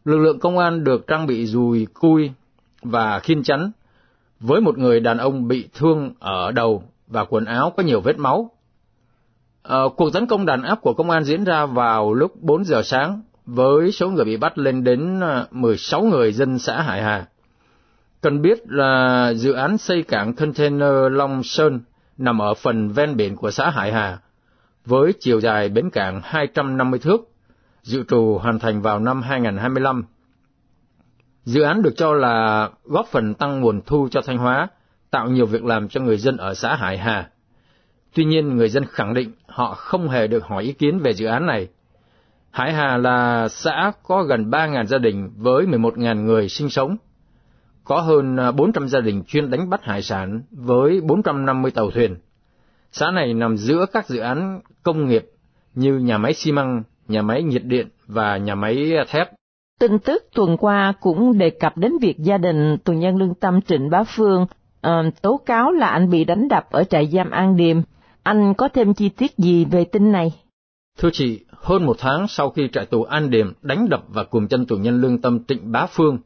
Lực 0.05 0.17
lượng 0.17 0.39
công 0.39 0.57
an 0.57 0.83
được 0.83 1.07
trang 1.07 1.27
bị 1.27 1.45
dùi 1.45 1.87
cui 1.93 2.31
và 2.81 3.19
khiên 3.19 3.43
chắn, 3.43 3.71
với 4.39 4.61
một 4.61 4.77
người 4.77 4.99
đàn 4.99 5.17
ông 5.17 5.47
bị 5.47 5.69
thương 5.73 6.13
ở 6.19 6.51
đầu 6.51 6.83
và 7.07 7.25
quần 7.25 7.45
áo 7.45 7.73
có 7.77 7.83
nhiều 7.83 8.01
vết 8.01 8.17
máu. 8.17 8.51
À, 9.63 9.79
cuộc 9.97 10.13
tấn 10.13 10.27
công 10.27 10.45
đàn 10.45 10.63
áp 10.63 10.81
của 10.81 10.93
công 10.93 11.09
an 11.09 11.23
diễn 11.23 11.43
ra 11.43 11.65
vào 11.65 12.13
lúc 12.13 12.41
4 12.41 12.63
giờ 12.63 12.81
sáng, 12.83 13.21
với 13.45 13.91
số 13.91 14.09
người 14.09 14.25
bị 14.25 14.37
bắt 14.37 14.57
lên 14.57 14.83
đến 14.83 15.19
ờ, 15.19 15.47
16 15.51 16.01
người 16.01 16.33
dân 16.33 16.59
xã 16.59 16.81
Hải 16.81 17.01
Hà. 17.03 17.25
Cần 18.21 18.41
biết 18.41 18.57
là 18.67 19.33
dự 19.35 19.51
án 19.51 19.77
xây 19.77 20.03
cảng 20.03 20.33
container 20.33 21.11
Long 21.11 21.43
Sơn 21.43 21.81
nằm 22.17 22.41
ở 22.41 22.53
phần 22.53 22.89
ven 22.89 23.15
biển 23.15 23.35
của 23.35 23.51
xã 23.51 23.69
Hải 23.69 23.93
Hà, 23.93 24.19
với 24.85 25.13
chiều 25.19 25.41
dài 25.41 25.69
bến 25.69 25.89
cảng 25.89 26.21
250 26.23 26.99
thước 26.99 27.33
dự 27.83 28.03
trù 28.07 28.37
hoàn 28.41 28.59
thành 28.59 28.81
vào 28.81 28.99
năm 28.99 29.21
2025. 29.21 30.03
Dự 31.45 31.61
án 31.61 31.81
được 31.81 31.93
cho 31.97 32.13
là 32.13 32.69
góp 32.83 33.07
phần 33.07 33.33
tăng 33.33 33.61
nguồn 33.61 33.81
thu 33.85 34.07
cho 34.11 34.21
Thanh 34.21 34.37
Hóa, 34.37 34.67
tạo 35.11 35.27
nhiều 35.29 35.45
việc 35.45 35.63
làm 35.63 35.87
cho 35.87 36.01
người 36.01 36.17
dân 36.17 36.37
ở 36.37 36.53
xã 36.53 36.75
Hải 36.75 36.97
Hà. 36.97 37.29
Tuy 38.13 38.25
nhiên, 38.25 38.57
người 38.57 38.69
dân 38.69 38.85
khẳng 38.85 39.13
định 39.13 39.31
họ 39.47 39.73
không 39.73 40.09
hề 40.09 40.27
được 40.27 40.43
hỏi 40.43 40.63
ý 40.63 40.73
kiến 40.73 40.99
về 40.99 41.13
dự 41.13 41.25
án 41.25 41.45
này. 41.45 41.67
Hải 42.53 42.73
Hà 42.73 42.97
là 42.97 43.47
xã 43.47 43.91
có 44.03 44.23
gần 44.23 44.49
3.000 44.49 44.85
gia 44.85 44.97
đình 44.97 45.29
với 45.37 45.65
11.000 45.65 46.23
người 46.23 46.49
sinh 46.49 46.69
sống. 46.69 46.97
Có 47.83 48.01
hơn 48.01 48.37
400 48.55 48.87
gia 48.87 48.99
đình 48.99 49.23
chuyên 49.27 49.49
đánh 49.49 49.69
bắt 49.69 49.83
hải 49.83 50.01
sản 50.01 50.41
với 50.51 51.01
450 51.01 51.71
tàu 51.71 51.91
thuyền. 51.91 52.15
Xã 52.91 53.11
này 53.11 53.33
nằm 53.33 53.57
giữa 53.57 53.85
các 53.93 54.07
dự 54.07 54.19
án 54.19 54.61
công 54.83 55.07
nghiệp 55.07 55.25
như 55.75 55.97
nhà 55.97 56.17
máy 56.17 56.33
xi 56.33 56.51
măng, 56.51 56.83
nhà 57.07 57.21
máy 57.21 57.43
nhiệt 57.43 57.63
điện 57.65 57.87
và 58.07 58.37
nhà 58.37 58.55
máy 58.55 58.91
thép. 59.09 59.29
Tin 59.79 59.99
tức 59.99 60.23
tuần 60.35 60.57
qua 60.57 60.93
cũng 61.01 61.37
đề 61.37 61.49
cập 61.49 61.77
đến 61.77 61.91
việc 62.01 62.17
gia 62.19 62.37
đình 62.37 62.77
tù 62.83 62.93
nhân 62.93 63.15
lương 63.17 63.35
tâm 63.35 63.61
Trịnh 63.61 63.89
Bá 63.89 64.03
Phương 64.03 64.45
uh, 64.87 65.21
tố 65.21 65.39
cáo 65.45 65.71
là 65.71 65.87
anh 65.87 66.09
bị 66.09 66.23
đánh 66.23 66.47
đập 66.47 66.65
ở 66.71 66.83
trại 66.83 67.07
giam 67.07 67.31
An 67.31 67.57
Điềm. 67.57 67.77
Anh 68.23 68.53
có 68.53 68.69
thêm 68.73 68.93
chi 68.93 69.09
tiết 69.09 69.37
gì 69.37 69.65
về 69.65 69.85
tin 69.85 70.11
này? 70.11 70.33
Thưa 70.97 71.09
chị, 71.13 71.39
hơn 71.63 71.85
một 71.85 71.95
tháng 71.99 72.27
sau 72.27 72.49
khi 72.49 72.69
trại 72.73 72.85
tù 72.85 73.03
An 73.03 73.29
Điềm 73.29 73.53
đánh 73.61 73.89
đập 73.89 74.03
và 74.07 74.23
cùng 74.23 74.47
chân 74.47 74.65
tù 74.65 74.75
nhân 74.75 75.01
lương 75.01 75.21
tâm 75.21 75.43
Trịnh 75.47 75.71
Bá 75.71 75.85
Phương, 75.85 76.17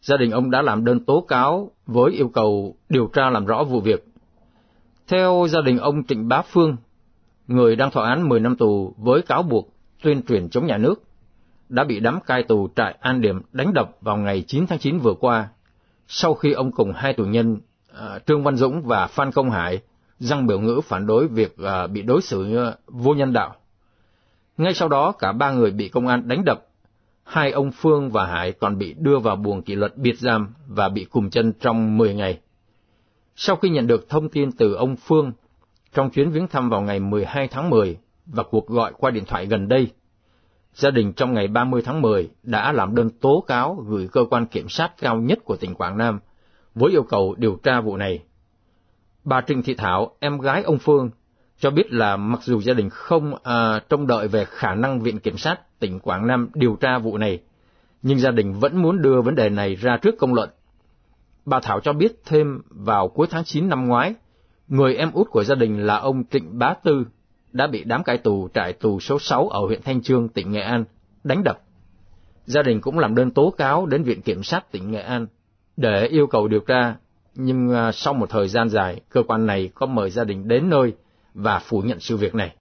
gia 0.00 0.16
đình 0.16 0.30
ông 0.30 0.50
đã 0.50 0.62
làm 0.62 0.84
đơn 0.84 1.04
tố 1.04 1.20
cáo 1.20 1.70
với 1.86 2.12
yêu 2.12 2.28
cầu 2.28 2.76
điều 2.88 3.06
tra 3.06 3.30
làm 3.30 3.46
rõ 3.46 3.64
vụ 3.64 3.80
việc. 3.80 4.06
Theo 5.08 5.46
gia 5.50 5.60
đình 5.60 5.78
ông 5.78 6.04
Trịnh 6.04 6.28
Bá 6.28 6.42
Phương, 6.42 6.76
người 7.46 7.76
đang 7.76 7.90
thọ 7.90 8.00
án 8.00 8.28
10 8.28 8.40
năm 8.40 8.56
tù 8.56 8.94
với 8.98 9.22
cáo 9.22 9.42
buộc 9.42 9.74
tuyên 10.02 10.22
truyền 10.22 10.48
chống 10.48 10.66
nhà 10.66 10.78
nước, 10.78 11.02
đã 11.68 11.84
bị 11.84 12.00
đám 12.00 12.20
cai 12.26 12.42
tù 12.42 12.68
trại 12.76 12.96
An 13.00 13.20
Điểm 13.20 13.40
đánh 13.52 13.74
đập 13.74 13.90
vào 14.00 14.16
ngày 14.16 14.44
9 14.46 14.66
tháng 14.66 14.78
9 14.78 14.98
vừa 14.98 15.14
qua, 15.20 15.48
sau 16.08 16.34
khi 16.34 16.52
ông 16.52 16.72
cùng 16.72 16.92
hai 16.92 17.12
tù 17.12 17.24
nhân 17.24 17.58
à, 17.98 18.18
Trương 18.26 18.42
Văn 18.42 18.56
Dũng 18.56 18.82
và 18.82 19.06
Phan 19.06 19.32
Công 19.32 19.50
Hải 19.50 19.80
răng 20.18 20.46
biểu 20.46 20.60
ngữ 20.60 20.80
phản 20.84 21.06
đối 21.06 21.28
việc 21.28 21.58
à, 21.58 21.86
bị 21.86 22.02
đối 22.02 22.22
xử 22.22 22.56
à, 22.56 22.74
vô 22.86 23.14
nhân 23.14 23.32
đạo. 23.32 23.54
Ngay 24.56 24.74
sau 24.74 24.88
đó 24.88 25.12
cả 25.12 25.32
ba 25.32 25.52
người 25.52 25.70
bị 25.70 25.88
công 25.88 26.06
an 26.06 26.28
đánh 26.28 26.44
đập, 26.44 26.66
hai 27.24 27.50
ông 27.50 27.70
Phương 27.72 28.10
và 28.10 28.26
Hải 28.26 28.52
còn 28.52 28.78
bị 28.78 28.94
đưa 28.98 29.18
vào 29.18 29.36
buồng 29.36 29.62
kỷ 29.62 29.74
luật 29.74 29.96
biệt 29.96 30.18
giam 30.18 30.54
và 30.66 30.88
bị 30.88 31.04
cùng 31.04 31.30
chân 31.30 31.52
trong 31.52 31.98
10 31.98 32.14
ngày. 32.14 32.40
Sau 33.36 33.56
khi 33.56 33.68
nhận 33.68 33.86
được 33.86 34.08
thông 34.08 34.28
tin 34.28 34.52
từ 34.52 34.74
ông 34.74 34.96
Phương, 34.96 35.32
trong 35.94 36.10
chuyến 36.10 36.30
viếng 36.30 36.48
thăm 36.48 36.70
vào 36.70 36.80
ngày 36.80 37.00
12 37.00 37.48
tháng 37.48 37.70
10 37.70 37.98
và 38.26 38.42
cuộc 38.42 38.68
gọi 38.68 38.92
qua 38.98 39.10
điện 39.10 39.24
thoại 39.24 39.46
gần 39.46 39.68
đây, 39.68 39.88
gia 40.74 40.90
đình 40.90 41.12
trong 41.12 41.34
ngày 41.34 41.48
30 41.48 41.82
tháng 41.84 42.02
10 42.02 42.30
đã 42.42 42.72
làm 42.72 42.94
đơn 42.94 43.10
tố 43.10 43.44
cáo 43.46 43.84
gửi 43.88 44.08
cơ 44.12 44.24
quan 44.30 44.46
kiểm 44.46 44.68
sát 44.68 44.92
cao 44.98 45.16
nhất 45.16 45.38
của 45.44 45.56
tỉnh 45.56 45.74
Quảng 45.74 45.98
Nam 45.98 46.20
với 46.74 46.92
yêu 46.92 47.02
cầu 47.02 47.34
điều 47.38 47.56
tra 47.62 47.80
vụ 47.80 47.96
này. 47.96 48.22
Bà 49.24 49.40
Trịnh 49.40 49.62
Thị 49.62 49.74
Thảo, 49.74 50.16
em 50.20 50.38
gái 50.38 50.62
ông 50.62 50.78
Phương, 50.78 51.10
cho 51.60 51.70
biết 51.70 51.92
là 51.92 52.16
mặc 52.16 52.40
dù 52.42 52.60
gia 52.60 52.74
đình 52.74 52.90
không 52.90 53.34
à, 53.42 53.80
trông 53.88 54.06
đợi 54.06 54.28
về 54.28 54.44
khả 54.44 54.74
năng 54.74 55.00
Viện 55.00 55.18
Kiểm 55.18 55.38
sát 55.38 55.78
tỉnh 55.78 55.98
Quảng 56.00 56.26
Nam 56.26 56.48
điều 56.54 56.76
tra 56.80 56.98
vụ 56.98 57.18
này, 57.18 57.40
nhưng 58.02 58.18
gia 58.18 58.30
đình 58.30 58.52
vẫn 58.52 58.82
muốn 58.82 59.02
đưa 59.02 59.20
vấn 59.20 59.34
đề 59.34 59.48
này 59.48 59.74
ra 59.74 59.96
trước 59.96 60.14
công 60.18 60.34
luận. 60.34 60.50
Bà 61.44 61.60
Thảo 61.60 61.80
cho 61.80 61.92
biết 61.92 62.20
thêm 62.24 62.62
vào 62.68 63.08
cuối 63.08 63.26
tháng 63.30 63.44
9 63.44 63.68
năm 63.68 63.86
ngoái, 63.86 64.14
người 64.68 64.94
em 64.94 65.12
út 65.12 65.30
của 65.30 65.44
gia 65.44 65.54
đình 65.54 65.86
là 65.86 65.96
ông 65.96 66.24
Trịnh 66.24 66.58
Bá 66.58 66.74
Tư 66.74 67.06
đã 67.52 67.66
bị 67.66 67.84
đám 67.84 68.02
cai 68.02 68.18
tù 68.18 68.48
trại 68.54 68.72
tù 68.72 69.00
số 69.00 69.18
6 69.18 69.48
ở 69.48 69.60
huyện 69.60 69.82
Thanh 69.82 70.02
Trương, 70.02 70.28
tỉnh 70.28 70.52
Nghệ 70.52 70.60
An, 70.60 70.84
đánh 71.24 71.42
đập. 71.44 71.60
Gia 72.44 72.62
đình 72.62 72.80
cũng 72.80 72.98
làm 72.98 73.14
đơn 73.14 73.30
tố 73.30 73.54
cáo 73.58 73.86
đến 73.86 74.02
Viện 74.02 74.22
Kiểm 74.22 74.42
sát 74.42 74.72
tỉnh 74.72 74.90
Nghệ 74.90 75.00
An 75.00 75.26
để 75.76 76.06
yêu 76.06 76.26
cầu 76.26 76.48
điều 76.48 76.60
tra, 76.60 76.94
nhưng 77.34 77.74
à, 77.74 77.92
sau 77.92 78.14
một 78.14 78.30
thời 78.30 78.48
gian 78.48 78.68
dài, 78.68 79.00
cơ 79.08 79.22
quan 79.22 79.46
này 79.46 79.70
có 79.74 79.86
mời 79.86 80.10
gia 80.10 80.24
đình 80.24 80.48
đến 80.48 80.70
nơi 80.70 80.92
và 81.42 81.58
phủ 81.58 81.80
nhận 81.80 82.00
sự 82.00 82.16
việc 82.16 82.34
này. 82.34 82.56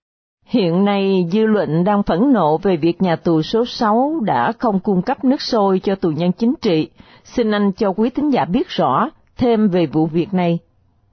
Hiện 0.45 0.85
nay, 0.85 1.27
dư 1.31 1.45
luận 1.45 1.83
đang 1.83 2.03
phẫn 2.03 2.33
nộ 2.33 2.57
về 2.57 2.77
việc 2.77 3.01
nhà 3.01 3.15
tù 3.15 3.41
số 3.41 3.65
6 3.65 4.19
đã 4.25 4.51
không 4.59 4.79
cung 4.79 5.01
cấp 5.01 5.23
nước 5.23 5.41
sôi 5.41 5.79
cho 5.79 5.95
tù 5.95 6.09
nhân 6.09 6.31
chính 6.31 6.53
trị. 6.61 6.89
Xin 7.23 7.51
anh 7.51 7.71
cho 7.71 7.89
quý 7.89 8.09
thính 8.09 8.29
giả 8.33 8.45
biết 8.45 8.67
rõ 8.69 9.09
thêm 9.37 9.67
về 9.67 9.85
vụ 9.85 10.05
việc 10.05 10.33
này. 10.33 10.59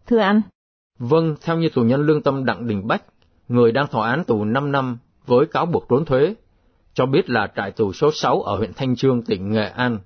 Thưa 0.06 0.18
anh. 0.18 0.42
Vâng, 0.98 1.34
theo 1.44 1.58
như 1.58 1.68
tù 1.68 1.82
nhân 1.82 2.00
lương 2.00 2.22
tâm 2.22 2.44
Đặng 2.44 2.66
Đình 2.66 2.86
Bách, 2.86 3.02
người 3.48 3.72
đang 3.72 3.86
thọ 3.86 4.00
án 4.00 4.24
tù 4.24 4.44
5 4.44 4.72
năm 4.72 4.98
với 5.26 5.46
cáo 5.46 5.66
buộc 5.66 5.88
trốn 5.88 6.04
thuế, 6.04 6.34
cho 6.94 7.06
biết 7.06 7.30
là 7.30 7.48
trại 7.56 7.70
tù 7.70 7.92
số 7.92 8.10
6 8.12 8.42
ở 8.42 8.56
huyện 8.56 8.72
Thanh 8.76 8.96
Trương, 8.96 9.22
tỉnh 9.22 9.52
Nghệ 9.52 9.68
An, 9.68 9.98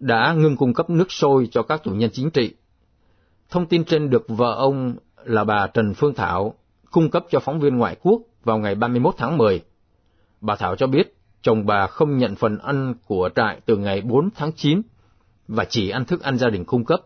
đã 0.00 0.34
ngưng 0.38 0.56
cung 0.56 0.74
cấp 0.74 0.90
nước 0.90 1.12
sôi 1.12 1.48
cho 1.50 1.62
các 1.62 1.84
tù 1.84 1.90
nhân 1.90 2.10
chính 2.12 2.30
trị. 2.30 2.54
Thông 3.50 3.66
tin 3.66 3.84
trên 3.84 4.10
được 4.10 4.24
vợ 4.28 4.54
ông 4.54 4.94
là 5.24 5.44
bà 5.44 5.66
Trần 5.66 5.94
Phương 5.94 6.14
Thảo 6.14 6.54
cung 6.94 7.10
cấp 7.10 7.24
cho 7.30 7.40
phóng 7.40 7.60
viên 7.60 7.76
ngoại 7.76 7.96
quốc 8.02 8.22
vào 8.44 8.58
ngày 8.58 8.74
31 8.74 9.14
tháng 9.18 9.38
10. 9.38 9.62
Bà 10.40 10.56
Thảo 10.56 10.76
cho 10.76 10.86
biết 10.86 11.16
chồng 11.42 11.66
bà 11.66 11.86
không 11.86 12.18
nhận 12.18 12.34
phần 12.34 12.58
ăn 12.58 12.94
của 13.06 13.28
trại 13.34 13.60
từ 13.66 13.76
ngày 13.76 14.00
4 14.00 14.28
tháng 14.34 14.52
9 14.52 14.82
và 15.48 15.64
chỉ 15.64 15.90
ăn 15.90 16.04
thức 16.04 16.22
ăn 16.22 16.38
gia 16.38 16.50
đình 16.50 16.64
cung 16.64 16.84
cấp. 16.84 17.00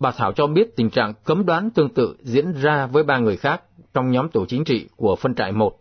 Bà 0.00 0.10
Thảo 0.10 0.32
cho 0.32 0.46
biết 0.46 0.76
tình 0.76 0.90
trạng 0.90 1.14
cấm 1.24 1.46
đoán 1.46 1.70
tương 1.70 1.94
tự 1.94 2.16
diễn 2.20 2.52
ra 2.52 2.86
với 2.86 3.02
ba 3.02 3.18
người 3.18 3.36
khác 3.36 3.62
trong 3.94 4.10
nhóm 4.10 4.28
tổ 4.28 4.46
chính 4.46 4.64
trị 4.64 4.88
của 4.96 5.16
phân 5.16 5.34
trại 5.34 5.52
1 5.52 5.78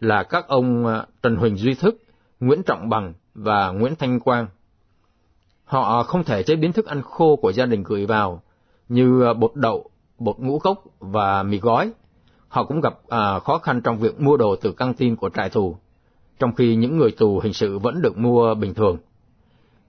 là 0.00 0.22
các 0.22 0.48
ông 0.48 0.86
à, 0.86 1.06
Trần 1.22 1.36
Huỳnh 1.36 1.56
Duy 1.56 1.74
Thức, 1.74 2.02
Nguyễn 2.40 2.62
Trọng 2.62 2.88
Bằng 2.88 3.12
và 3.34 3.70
Nguyễn 3.70 3.94
Thanh 3.98 4.20
Quang. 4.20 4.46
Họ 5.64 6.02
không 6.02 6.24
thể 6.24 6.42
chế 6.42 6.56
biến 6.56 6.72
thức 6.72 6.86
ăn 6.86 7.02
khô 7.02 7.36
của 7.36 7.52
gia 7.52 7.66
đình 7.66 7.82
gửi 7.82 8.06
vào 8.06 8.42
như 8.88 9.22
à, 9.22 9.32
bột 9.32 9.54
đậu, 9.54 9.90
bột 10.18 10.38
ngũ 10.38 10.58
cốc 10.58 10.84
và 10.98 11.42
mì 11.42 11.58
gói. 11.58 11.92
Họ 12.48 12.64
cũng 12.64 12.80
gặp 12.80 12.98
à, 13.08 13.38
khó 13.38 13.58
khăn 13.58 13.80
trong 13.80 13.98
việc 13.98 14.20
mua 14.20 14.36
đồ 14.36 14.56
từ 14.56 14.72
căng 14.72 14.94
tin 14.94 15.16
của 15.16 15.30
trại 15.30 15.50
tù, 15.50 15.76
trong 16.38 16.54
khi 16.54 16.76
những 16.76 16.98
người 16.98 17.10
tù 17.10 17.40
hình 17.40 17.52
sự 17.52 17.78
vẫn 17.78 18.02
được 18.02 18.18
mua 18.18 18.54
bình 18.54 18.74
thường. 18.74 18.96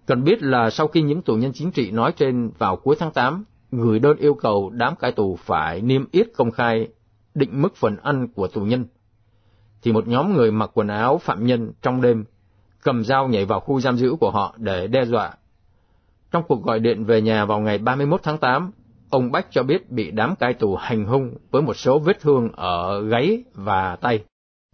Cần 0.05 0.23
biết 0.23 0.43
là 0.43 0.69
sau 0.69 0.87
khi 0.87 1.01
những 1.01 1.21
tù 1.21 1.35
nhân 1.35 1.51
chính 1.53 1.71
trị 1.71 1.91
nói 1.91 2.11
trên 2.11 2.51
vào 2.57 2.75
cuối 2.75 2.95
tháng 2.99 3.11
8 3.11 3.43
gửi 3.71 3.99
đơn 3.99 4.17
yêu 4.17 4.33
cầu 4.33 4.69
đám 4.73 4.95
cai 4.95 5.11
tù 5.11 5.35
phải 5.35 5.81
niêm 5.81 6.05
yết 6.11 6.27
công 6.37 6.51
khai 6.51 6.87
định 7.33 7.61
mức 7.61 7.75
phần 7.75 7.97
ăn 8.03 8.27
của 8.27 8.47
tù 8.47 8.61
nhân, 8.61 8.85
thì 9.81 9.91
một 9.91 10.07
nhóm 10.07 10.33
người 10.33 10.51
mặc 10.51 10.71
quần 10.73 10.87
áo 10.87 11.17
phạm 11.17 11.45
nhân 11.45 11.71
trong 11.81 12.01
đêm 12.01 12.25
cầm 12.83 13.03
dao 13.03 13.27
nhảy 13.27 13.45
vào 13.45 13.59
khu 13.59 13.79
giam 13.79 13.97
giữ 13.97 14.15
của 14.19 14.31
họ 14.31 14.55
để 14.57 14.87
đe 14.87 15.05
dọa. 15.05 15.33
Trong 16.31 16.43
cuộc 16.47 16.63
gọi 16.63 16.79
điện 16.79 17.05
về 17.05 17.21
nhà 17.21 17.45
vào 17.45 17.59
ngày 17.59 17.77
31 17.77 18.23
tháng 18.23 18.37
8, 18.37 18.71
ông 19.09 19.31
Bách 19.31 19.47
cho 19.51 19.63
biết 19.63 19.91
bị 19.91 20.11
đám 20.11 20.35
cai 20.35 20.53
tù 20.53 20.75
hành 20.75 21.05
hung 21.05 21.35
với 21.51 21.61
một 21.61 21.73
số 21.73 21.99
vết 21.99 22.19
thương 22.21 22.49
ở 22.55 23.01
gáy 23.01 23.43
và 23.53 23.95
tay. 23.95 24.23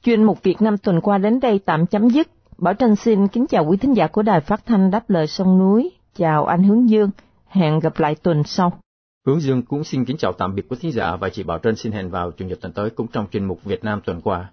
Chuyên 0.04 0.24
mục 0.24 0.44
Việt 0.44 0.62
Nam 0.62 0.78
tuần 0.78 1.02
qua 1.02 1.18
đến 1.18 1.40
đây 1.40 1.60
tạm 1.66 1.86
chấm 1.86 2.10
dứt. 2.10 2.28
Bảo 2.58 2.74
Trân 2.74 2.96
xin 2.96 3.28
kính 3.28 3.48
chào 3.48 3.66
quý 3.66 3.78
thính 3.78 3.96
giả 3.96 4.08
của 4.08 4.22
Đài 4.22 4.40
Phát 4.40 4.66
thanh 4.66 4.92
Đáp 4.92 5.10
lời 5.10 5.28
sông 5.28 5.60
núi. 5.60 5.92
Chào 6.16 6.46
anh 6.46 6.64
Hướng 6.64 6.90
Dương. 6.90 7.10
Hẹn 7.48 7.80
gặp 7.80 8.00
lại 8.00 8.16
tuần 8.16 8.44
sau. 8.44 8.80
Hướng 9.28 9.42
Dương 9.42 9.62
cũng 9.62 9.84
xin 9.84 10.06
kính 10.06 10.18
chào 10.18 10.34
tạm 10.34 10.56
biệt 10.56 10.66
quý 10.70 10.78
thính 10.82 10.92
giả 10.92 11.16
và 11.16 11.30
chị 11.30 11.44
Bảo 11.44 11.60
Trân 11.60 11.76
xin 11.76 11.92
hẹn 11.92 12.10
vào 12.10 12.32
Chủ 12.32 12.46
nhật 12.46 12.62
tuần 12.62 12.74
tới 12.74 12.90
cũng 12.90 13.08
trong 13.08 13.28
chuyên 13.32 13.46
mục 13.46 13.64
Việt 13.64 13.84
Nam 13.84 14.02
tuần 14.06 14.22
qua. 14.22 14.50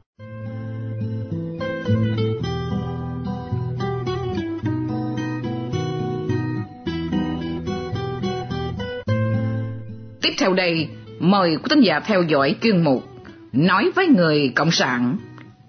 Tiếp 10.22 10.34
theo 10.38 10.52
đây, 10.52 10.88
mời 11.20 11.56
quý 11.56 11.62
thính 11.70 11.80
giả 11.80 12.00
theo 12.00 12.22
dõi 12.22 12.54
chuyên 12.62 12.84
mục 12.84 13.12
Nói 13.52 13.90
với 13.94 14.06
người 14.06 14.52
Cộng 14.54 14.70
sản. 14.70 15.16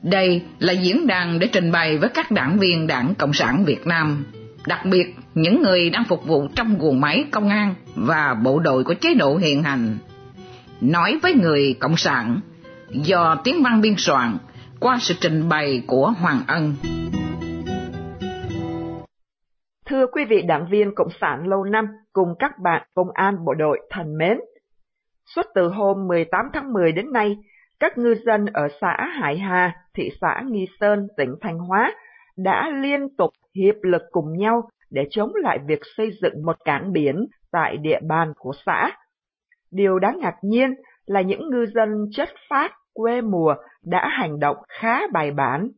Đây 0.02 0.42
là 0.60 0.74
diễn 0.74 1.08
đàn 1.08 1.40
để 1.40 1.48
trình 1.48 1.72
bày 1.72 1.98
với 1.98 2.10
các 2.10 2.32
đảng 2.32 2.60
viên 2.60 2.88
Đảng 2.88 3.16
Cộng 3.16 3.34
sản 3.34 3.66
Việt 3.66 3.88
Nam, 3.88 4.26
đặc 4.68 4.86
biệt 4.86 5.16
những 5.36 5.62
người 5.62 5.90
đang 5.90 6.04
phục 6.04 6.26
vụ 6.26 6.48
trong 6.56 6.78
guồng 6.80 7.02
máy 7.02 7.26
công 7.32 7.50
an 7.50 7.76
và 7.96 8.34
bộ 8.34 8.60
đội 8.60 8.84
của 8.84 8.94
chế 8.94 9.14
độ 9.14 9.38
hiện 9.38 9.64
hành. 9.64 9.98
Nói 10.82 11.20
với 11.24 11.34
người 11.34 11.76
Cộng 11.80 11.98
sản, 11.98 12.40
do 12.90 13.36
tiếng 13.44 13.64
văn 13.64 13.82
biên 13.82 13.96
soạn 13.98 14.38
qua 14.80 14.98
sự 15.02 15.14
trình 15.22 15.50
bày 15.50 15.84
của 15.88 16.14
Hoàng 16.20 16.42
Ân. 16.48 16.76
Thưa 19.86 20.08
quý 20.08 20.26
vị 20.26 20.42
đảng 20.42 20.68
viên 20.70 20.96
Cộng 20.96 21.10
sản 21.22 21.48
lâu 21.48 21.64
năm 21.64 21.88
cùng 22.14 22.36
các 22.40 22.52
bạn 22.60 22.88
công 22.94 23.08
an 23.14 23.46
bộ 23.46 23.54
đội 23.54 23.80
thân 23.90 24.18
mến, 24.18 24.40
suốt 25.26 25.46
từ 25.56 25.68
hôm 25.68 26.08
18 26.08 26.46
tháng 26.54 26.74
10 26.74 26.92
đến 26.92 27.12
nay, 27.12 27.38
các 27.80 27.98
ngư 27.98 28.16
dân 28.26 28.46
ở 28.46 28.68
xã 28.82 29.08
Hải 29.20 29.38
Hà, 29.38 29.76
thị 29.94 30.10
xã 30.22 30.42
Nghi 30.46 30.66
Sơn, 30.80 31.08
tỉnh 31.18 31.36
Thanh 31.42 31.58
Hóa 31.60 31.94
đã 32.38 32.70
liên 32.82 33.16
tục 33.18 33.30
hiệp 33.56 33.76
lực 33.82 34.02
cùng 34.12 34.38
nhau 34.38 34.70
để 34.92 35.08
chống 35.10 35.32
lại 35.36 35.60
việc 35.68 35.80
xây 35.98 36.12
dựng 36.22 36.46
một 36.46 36.56
cảng 36.66 36.92
biển 36.92 37.26
tại 37.52 37.78
địa 37.78 38.00
bàn 38.08 38.34
của 38.38 38.54
xã. 38.66 38.92
Điều 39.72 40.00
đáng 40.00 40.20
ngạc 40.20 40.36
nhiên 40.42 40.74
là 41.06 41.22
những 41.22 41.50
ngư 41.50 41.66
dân 41.66 41.90
chất 42.12 42.30
phát 42.50 42.72
quê 42.94 43.22
mùa 43.22 43.56
đã 43.84 44.08
hành 44.08 44.40
động 44.40 44.58
khá 44.70 45.08
bài 45.14 45.32
bản. 45.32 45.70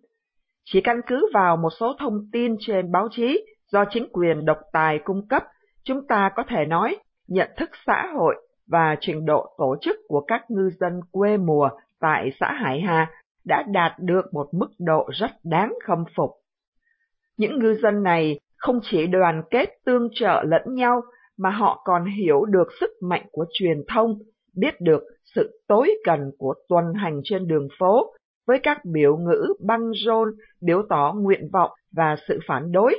Chỉ 0.65 0.81
căn 0.81 1.01
cứ 1.07 1.29
vào 1.33 1.57
một 1.57 1.69
số 1.79 1.95
thông 1.99 2.29
tin 2.31 2.55
trên 2.59 2.91
báo 2.91 3.07
chí 3.11 3.45
do 3.75 3.85
chính 3.89 4.07
quyền 4.11 4.45
độc 4.45 4.57
tài 4.71 4.99
cung 4.99 5.27
cấp, 5.27 5.43
chúng 5.83 6.07
ta 6.07 6.31
có 6.35 6.43
thể 6.49 6.65
nói 6.65 6.97
nhận 7.27 7.49
thức 7.57 7.69
xã 7.85 8.07
hội 8.13 8.35
và 8.67 8.95
trình 9.01 9.25
độ 9.25 9.55
tổ 9.57 9.75
chức 9.81 9.95
của 10.07 10.21
các 10.27 10.51
ngư 10.51 10.69
dân 10.79 10.99
quê 11.11 11.37
mùa 11.37 11.69
tại 11.99 12.29
xã 12.39 12.51
Hải 12.51 12.81
Hà 12.81 13.11
đã 13.45 13.63
đạt 13.67 13.91
được 13.99 14.33
một 14.33 14.47
mức 14.51 14.69
độ 14.79 15.09
rất 15.13 15.31
đáng 15.43 15.73
khâm 15.83 16.03
phục. 16.15 16.31
Những 17.37 17.59
ngư 17.59 17.73
dân 17.83 18.03
này 18.03 18.39
không 18.57 18.79
chỉ 18.83 19.07
đoàn 19.07 19.41
kết 19.51 19.69
tương 19.85 20.09
trợ 20.13 20.43
lẫn 20.47 20.75
nhau 20.75 21.01
mà 21.37 21.49
họ 21.49 21.81
còn 21.85 22.05
hiểu 22.05 22.45
được 22.45 22.67
sức 22.79 22.89
mạnh 23.01 23.25
của 23.31 23.45
truyền 23.53 23.83
thông, 23.87 24.19
biết 24.55 24.81
được 24.81 25.03
sự 25.35 25.59
tối 25.67 25.91
cần 26.03 26.31
của 26.37 26.53
tuần 26.69 26.93
hành 26.93 27.21
trên 27.23 27.47
đường 27.47 27.67
phố 27.79 28.13
với 28.47 28.59
các 28.63 28.85
biểu 28.85 29.17
ngữ 29.17 29.53
băng 29.65 29.91
rôn, 30.05 30.29
biểu 30.61 30.81
tỏ 30.89 31.13
nguyện 31.17 31.49
vọng 31.53 31.71
và 31.91 32.15
sự 32.27 32.39
phản 32.47 32.71
đối. 32.71 32.95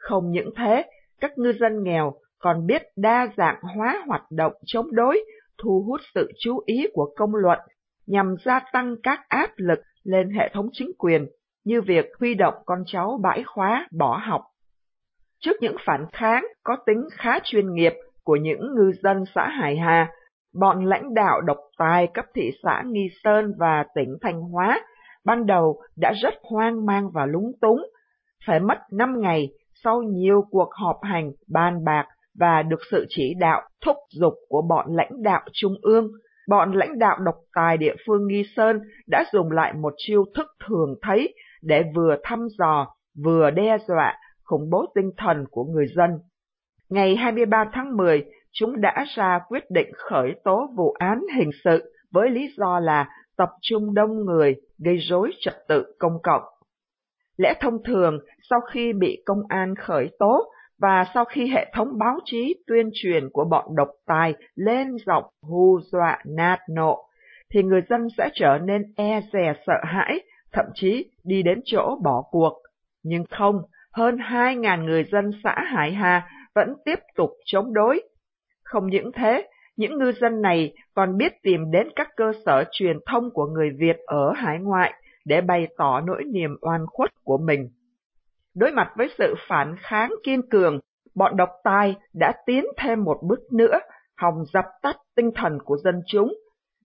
Không 0.00 0.30
những 0.30 0.50
thế, 0.56 0.84
các 1.20 1.38
ngư 1.38 1.52
dân 1.60 1.82
nghèo 1.82 2.12
còn 2.38 2.66
biết 2.66 2.82
đa 2.96 3.28
dạng 3.36 3.60
hóa 3.62 4.02
hoạt 4.06 4.22
động 4.30 4.52
chống 4.66 4.86
đối, 4.92 5.24
thu 5.62 5.84
hút 5.86 6.00
sự 6.14 6.32
chú 6.38 6.62
ý 6.66 6.86
của 6.92 7.14
công 7.16 7.34
luận 7.34 7.58
nhằm 8.06 8.34
gia 8.44 8.60
tăng 8.72 8.94
các 9.02 9.20
áp 9.28 9.50
lực 9.56 9.78
lên 10.04 10.30
hệ 10.30 10.50
thống 10.52 10.68
chính 10.72 10.90
quyền 10.98 11.26
như 11.64 11.80
việc 11.80 12.06
huy 12.20 12.34
động 12.34 12.54
con 12.66 12.78
cháu 12.86 13.20
bãi 13.22 13.42
khóa 13.44 13.88
bỏ 13.98 14.20
học. 14.26 14.42
Trước 15.40 15.56
những 15.60 15.76
phản 15.86 16.06
kháng 16.12 16.44
có 16.62 16.76
tính 16.86 17.08
khá 17.12 17.38
chuyên 17.44 17.74
nghiệp 17.74 17.92
của 18.24 18.36
những 18.36 18.74
ngư 18.74 18.92
dân 19.02 19.24
xã 19.34 19.48
Hải 19.48 19.76
Hà, 19.76 20.08
bọn 20.60 20.84
lãnh 20.84 21.14
đạo 21.14 21.40
độc 21.40 21.58
tài 21.78 22.06
cấp 22.14 22.24
thị 22.34 22.50
xã 22.62 22.82
Nghi 22.86 23.08
Sơn 23.22 23.52
và 23.58 23.84
tỉnh 23.94 24.16
Thanh 24.22 24.40
Hóa 24.40 24.80
ban 25.24 25.46
đầu 25.46 25.80
đã 25.96 26.12
rất 26.22 26.34
hoang 26.42 26.86
mang 26.86 27.10
và 27.10 27.26
lúng 27.26 27.52
túng, 27.60 27.86
phải 28.46 28.60
mất 28.60 28.78
5 28.92 29.20
ngày 29.20 29.48
sau 29.84 30.02
nhiều 30.02 30.44
cuộc 30.50 30.68
họp 30.72 30.96
hành, 31.02 31.32
bàn 31.48 31.84
bạc 31.84 32.06
và 32.38 32.62
được 32.62 32.80
sự 32.90 33.06
chỉ 33.08 33.34
đạo, 33.40 33.62
thúc 33.84 33.96
giục 34.10 34.34
của 34.48 34.62
bọn 34.62 34.96
lãnh 34.96 35.22
đạo 35.22 35.40
trung 35.52 35.74
ương, 35.82 36.10
bọn 36.48 36.72
lãnh 36.72 36.98
đạo 36.98 37.18
độc 37.18 37.34
tài 37.54 37.76
địa 37.76 37.94
phương 38.06 38.26
Nghi 38.26 38.42
Sơn 38.56 38.80
đã 39.06 39.24
dùng 39.32 39.50
lại 39.50 39.72
một 39.72 39.94
chiêu 39.96 40.24
thức 40.34 40.46
thường 40.66 40.94
thấy 41.02 41.34
để 41.62 41.82
vừa 41.94 42.16
thăm 42.22 42.46
dò, 42.58 42.86
vừa 43.24 43.50
đe 43.50 43.76
dọa, 43.88 44.14
khủng 44.44 44.70
bố 44.70 44.86
tinh 44.94 45.10
thần 45.16 45.44
của 45.50 45.64
người 45.64 45.86
dân. 45.96 46.10
Ngày 46.90 47.16
23 47.16 47.64
tháng 47.72 47.96
10, 47.96 48.24
chúng 48.52 48.80
đã 48.80 49.04
ra 49.16 49.40
quyết 49.48 49.70
định 49.70 49.90
khởi 49.96 50.34
tố 50.44 50.68
vụ 50.76 50.92
án 50.98 51.20
hình 51.36 51.50
sự 51.64 51.92
với 52.12 52.30
lý 52.30 52.48
do 52.56 52.80
là 52.80 53.08
tập 53.36 53.48
trung 53.62 53.94
đông 53.94 54.24
người 54.24 54.56
gây 54.78 54.96
rối 54.96 55.30
trật 55.40 55.54
tự 55.68 55.84
công 55.98 56.22
cộng. 56.22 56.42
Lẽ 57.40 57.54
thông 57.60 57.82
thường, 57.84 58.18
sau 58.50 58.60
khi 58.60 58.92
bị 58.92 59.22
công 59.26 59.42
an 59.48 59.74
khởi 59.74 60.10
tố 60.18 60.52
và 60.78 61.04
sau 61.14 61.24
khi 61.24 61.48
hệ 61.48 61.72
thống 61.74 61.98
báo 61.98 62.18
chí 62.24 62.54
tuyên 62.66 62.90
truyền 62.94 63.28
của 63.32 63.44
bọn 63.44 63.64
độc 63.76 63.88
tài 64.06 64.34
lên 64.54 64.88
giọng 65.06 65.24
hù 65.42 65.80
dọa 65.92 66.18
nạt 66.24 66.58
nộ, 66.70 67.04
thì 67.54 67.62
người 67.62 67.82
dân 67.90 68.08
sẽ 68.18 68.28
trở 68.34 68.58
nên 68.64 68.82
e 68.96 69.20
dè 69.32 69.54
sợ 69.66 69.80
hãi, 69.82 70.20
thậm 70.52 70.64
chí 70.74 71.10
đi 71.24 71.42
đến 71.42 71.60
chỗ 71.64 71.98
bỏ 72.02 72.22
cuộc. 72.30 72.62
Nhưng 73.02 73.24
không, 73.30 73.62
hơn 73.92 74.16
2.000 74.16 74.84
người 74.84 75.04
dân 75.12 75.30
xã 75.44 75.54
Hải 75.66 75.92
Hà 75.92 76.28
vẫn 76.54 76.74
tiếp 76.84 76.98
tục 77.16 77.30
chống 77.44 77.74
đối. 77.74 78.02
Không 78.64 78.86
những 78.86 79.12
thế, 79.12 79.48
những 79.76 79.98
ngư 79.98 80.12
dân 80.12 80.42
này 80.42 80.72
còn 80.94 81.16
biết 81.16 81.32
tìm 81.42 81.70
đến 81.70 81.88
các 81.96 82.08
cơ 82.16 82.32
sở 82.46 82.64
truyền 82.72 82.96
thông 83.06 83.30
của 83.30 83.46
người 83.46 83.70
Việt 83.78 83.96
ở 84.06 84.32
hải 84.32 84.58
ngoại 84.58 84.92
để 85.24 85.40
bày 85.40 85.68
tỏ 85.78 86.00
nỗi 86.00 86.24
niềm 86.24 86.56
oan 86.60 86.86
khuất 86.86 87.10
của 87.24 87.38
mình. 87.38 87.68
Đối 88.54 88.72
mặt 88.72 88.92
với 88.96 89.08
sự 89.18 89.34
phản 89.48 89.76
kháng 89.78 90.14
kiên 90.24 90.48
cường, 90.50 90.80
bọn 91.14 91.36
độc 91.36 91.48
tài 91.64 91.96
đã 92.14 92.32
tiến 92.46 92.64
thêm 92.76 93.04
một 93.04 93.18
bước 93.22 93.52
nữa, 93.52 93.78
hòng 94.16 94.44
dập 94.52 94.64
tắt 94.82 94.96
tinh 95.16 95.30
thần 95.34 95.58
của 95.64 95.76
dân 95.76 96.02
chúng. 96.06 96.34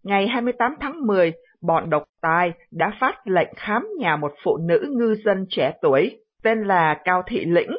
Ngày 0.04 0.28
28 0.28 0.76
tháng 0.80 1.08
10, 1.08 1.34
bọn 1.62 1.90
độc 1.90 2.04
tài 2.22 2.52
đã 2.72 2.92
phát 3.00 3.28
lệnh 3.28 3.50
khám 3.56 3.88
nhà 4.00 4.16
một 4.16 4.32
phụ 4.44 4.58
nữ 4.58 4.86
ngư 4.90 5.16
dân 5.26 5.46
trẻ 5.50 5.74
tuổi, 5.82 6.20
tên 6.44 6.64
là 6.64 7.02
Cao 7.04 7.24
Thị 7.28 7.46
Lĩnh. 7.46 7.72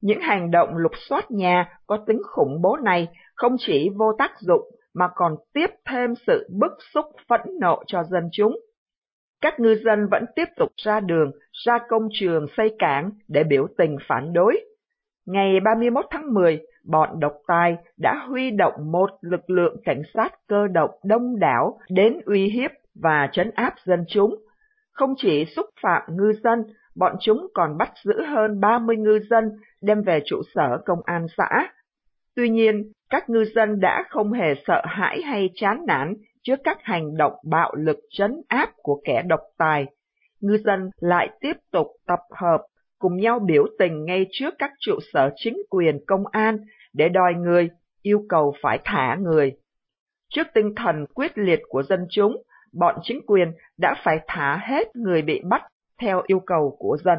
Những 0.00 0.20
hành 0.20 0.50
động 0.50 0.76
lục 0.76 0.92
soát 1.08 1.30
nhà 1.30 1.68
có 1.86 1.98
tính 2.06 2.22
khủng 2.24 2.62
bố 2.62 2.76
này 2.76 3.08
không 3.34 3.56
chỉ 3.58 3.88
vô 3.96 4.12
tác 4.18 4.32
dụng 4.40 4.62
mà 4.94 5.08
còn 5.14 5.36
tiếp 5.54 5.70
thêm 5.90 6.14
sự 6.26 6.48
bức 6.52 6.72
xúc 6.94 7.04
phẫn 7.28 7.40
nộ 7.60 7.82
cho 7.86 8.02
dân 8.04 8.28
chúng. 8.32 8.58
Các 9.40 9.60
ngư 9.60 9.74
dân 9.84 10.08
vẫn 10.10 10.24
tiếp 10.36 10.48
tục 10.56 10.72
ra 10.76 11.00
đường, 11.00 11.30
ra 11.66 11.78
công 11.88 12.08
trường 12.12 12.46
xây 12.56 12.74
cảng 12.78 13.10
để 13.28 13.44
biểu 13.44 13.66
tình 13.78 13.96
phản 14.08 14.32
đối. 14.32 14.60
Ngày 15.26 15.60
31 15.60 16.04
tháng 16.10 16.34
10, 16.34 16.60
bọn 16.84 17.20
độc 17.20 17.32
tài 17.46 17.76
đã 17.98 18.26
huy 18.28 18.50
động 18.50 18.92
một 18.92 19.10
lực 19.20 19.50
lượng 19.50 19.76
cảnh 19.84 20.02
sát 20.14 20.28
cơ 20.48 20.66
động 20.66 20.90
đông 21.04 21.38
đảo 21.38 21.78
đến 21.90 22.20
uy 22.24 22.48
hiếp 22.48 22.70
và 23.02 23.28
trấn 23.32 23.50
áp 23.54 23.74
dân 23.84 24.04
chúng. 24.08 24.34
Không 24.92 25.14
chỉ 25.16 25.44
xúc 25.44 25.66
phạm 25.82 26.02
ngư 26.08 26.32
dân, 26.44 26.64
bọn 26.96 27.16
chúng 27.20 27.46
còn 27.54 27.78
bắt 27.78 27.90
giữ 28.04 28.22
hơn 28.22 28.60
30 28.60 28.96
ngư 28.96 29.20
dân 29.30 29.44
đem 29.82 30.02
về 30.02 30.20
trụ 30.24 30.42
sở 30.54 30.78
công 30.84 30.98
an 31.04 31.26
xã. 31.36 31.68
Tuy 32.36 32.48
nhiên, 32.48 32.92
các 33.10 33.30
ngư 33.30 33.44
dân 33.54 33.80
đã 33.80 34.04
không 34.10 34.32
hề 34.32 34.54
sợ 34.66 34.82
hãi 34.84 35.22
hay 35.22 35.50
chán 35.54 35.84
nản 35.86 36.14
trước 36.46 36.60
các 36.64 36.78
hành 36.82 37.16
động 37.16 37.32
bạo 37.44 37.74
lực 37.74 37.98
trấn 38.10 38.42
áp 38.48 38.70
của 38.82 39.00
kẻ 39.04 39.22
độc 39.26 39.40
tài. 39.58 39.86
Ngư 40.40 40.58
dân 40.64 40.90
lại 40.96 41.28
tiếp 41.40 41.52
tục 41.70 41.86
tập 42.06 42.20
hợp, 42.30 42.62
cùng 42.98 43.16
nhau 43.16 43.38
biểu 43.38 43.64
tình 43.78 44.04
ngay 44.04 44.26
trước 44.30 44.54
các 44.58 44.70
trụ 44.80 44.98
sở 45.12 45.30
chính 45.36 45.56
quyền 45.70 45.98
công 46.06 46.26
an 46.26 46.58
để 46.92 47.08
đòi 47.08 47.34
người, 47.34 47.70
yêu 48.02 48.24
cầu 48.28 48.54
phải 48.62 48.78
thả 48.84 49.16
người. 49.20 49.52
Trước 50.28 50.46
tinh 50.54 50.74
thần 50.76 51.06
quyết 51.14 51.38
liệt 51.38 51.60
của 51.68 51.82
dân 51.82 52.06
chúng, 52.10 52.42
bọn 52.72 52.94
chính 53.02 53.20
quyền 53.26 53.52
đã 53.78 53.94
phải 54.04 54.18
thả 54.26 54.56
hết 54.56 54.96
người 54.96 55.22
bị 55.22 55.40
bắt 55.50 55.62
theo 56.00 56.22
yêu 56.26 56.40
cầu 56.40 56.76
của 56.78 56.96
dân. 57.04 57.18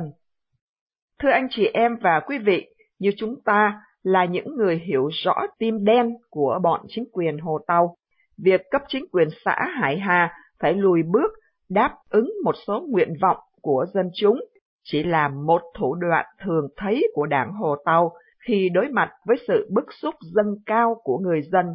Thưa 1.20 1.30
anh 1.30 1.48
chị 1.50 1.70
em 1.74 1.98
và 2.02 2.20
quý 2.20 2.38
vị, 2.38 2.68
như 3.00 3.12
chúng 3.18 3.42
ta 3.46 3.82
là 4.04 4.26
những 4.26 4.56
người 4.56 4.82
hiểu 4.86 5.10
rõ 5.24 5.36
tim 5.60 5.86
đen 5.86 6.14
của 6.30 6.60
bọn 6.64 6.86
chính 6.88 7.06
quyền 7.12 7.38
Hồ 7.38 7.60
Tàu, 7.68 7.98
việc 8.38 8.62
cấp 8.72 8.82
chính 8.88 9.06
quyền 9.12 9.28
xã 9.46 9.68
Hải 9.80 10.00
Hà 10.00 10.34
phải 10.60 10.74
lùi 10.74 11.04
bước 11.04 11.32
đáp 11.70 11.96
ứng 12.10 12.32
một 12.44 12.56
số 12.68 12.86
nguyện 12.90 13.14
vọng 13.22 13.38
của 13.62 13.86
dân 13.94 14.10
chúng 14.16 14.40
chỉ 14.84 15.04
là 15.04 15.28
một 15.28 15.62
thủ 15.78 15.96
đoạn 15.96 16.26
thường 16.44 16.68
thấy 16.78 17.08
của 17.14 17.26
đảng 17.26 17.54
Hồ 17.54 17.76
Tàu 17.86 18.12
khi 18.48 18.70
đối 18.74 18.88
mặt 18.90 19.10
với 19.26 19.38
sự 19.48 19.70
bức 19.72 19.86
xúc 20.02 20.16
dâng 20.22 20.56
cao 20.66 21.02
của 21.04 21.18
người 21.18 21.42
dân. 21.52 21.66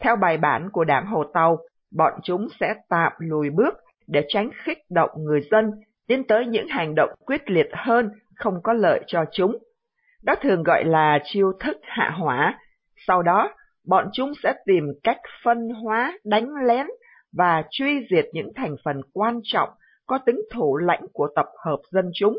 Theo 0.00 0.16
bài 0.16 0.36
bản 0.36 0.70
của 0.72 0.84
đảng 0.84 1.06
Hồ 1.06 1.24
Tàu, 1.24 1.58
bọn 1.96 2.12
chúng 2.22 2.48
sẽ 2.60 2.74
tạm 2.88 3.12
lùi 3.18 3.50
bước 3.50 3.74
để 4.06 4.24
tránh 4.28 4.50
khích 4.64 4.78
động 4.90 5.10
người 5.16 5.40
dân 5.50 5.70
tiến 6.06 6.24
tới 6.26 6.46
những 6.46 6.68
hành 6.68 6.94
động 6.94 7.10
quyết 7.26 7.50
liệt 7.50 7.68
hơn 7.72 8.10
không 8.36 8.62
có 8.62 8.72
lợi 8.72 9.00
cho 9.06 9.24
chúng. 9.32 9.58
Đó 10.22 10.34
thường 10.42 10.62
gọi 10.62 10.84
là 10.84 11.18
chiêu 11.24 11.52
thức 11.60 11.76
hạ 11.82 12.10
hỏa. 12.10 12.58
Sau 13.06 13.22
đó, 13.22 13.50
bọn 13.86 14.08
chúng 14.12 14.32
sẽ 14.42 14.54
tìm 14.66 14.84
cách 15.02 15.20
phân 15.44 15.68
hóa, 15.68 16.18
đánh 16.24 16.48
lén 16.66 16.86
và 17.32 17.64
truy 17.70 18.06
diệt 18.10 18.24
những 18.32 18.52
thành 18.56 18.76
phần 18.84 19.00
quan 19.12 19.40
trọng 19.42 19.68
có 20.06 20.18
tính 20.26 20.40
thủ 20.52 20.76
lãnh 20.76 21.06
của 21.12 21.28
tập 21.36 21.46
hợp 21.64 21.78
dân 21.90 22.10
chúng. 22.14 22.38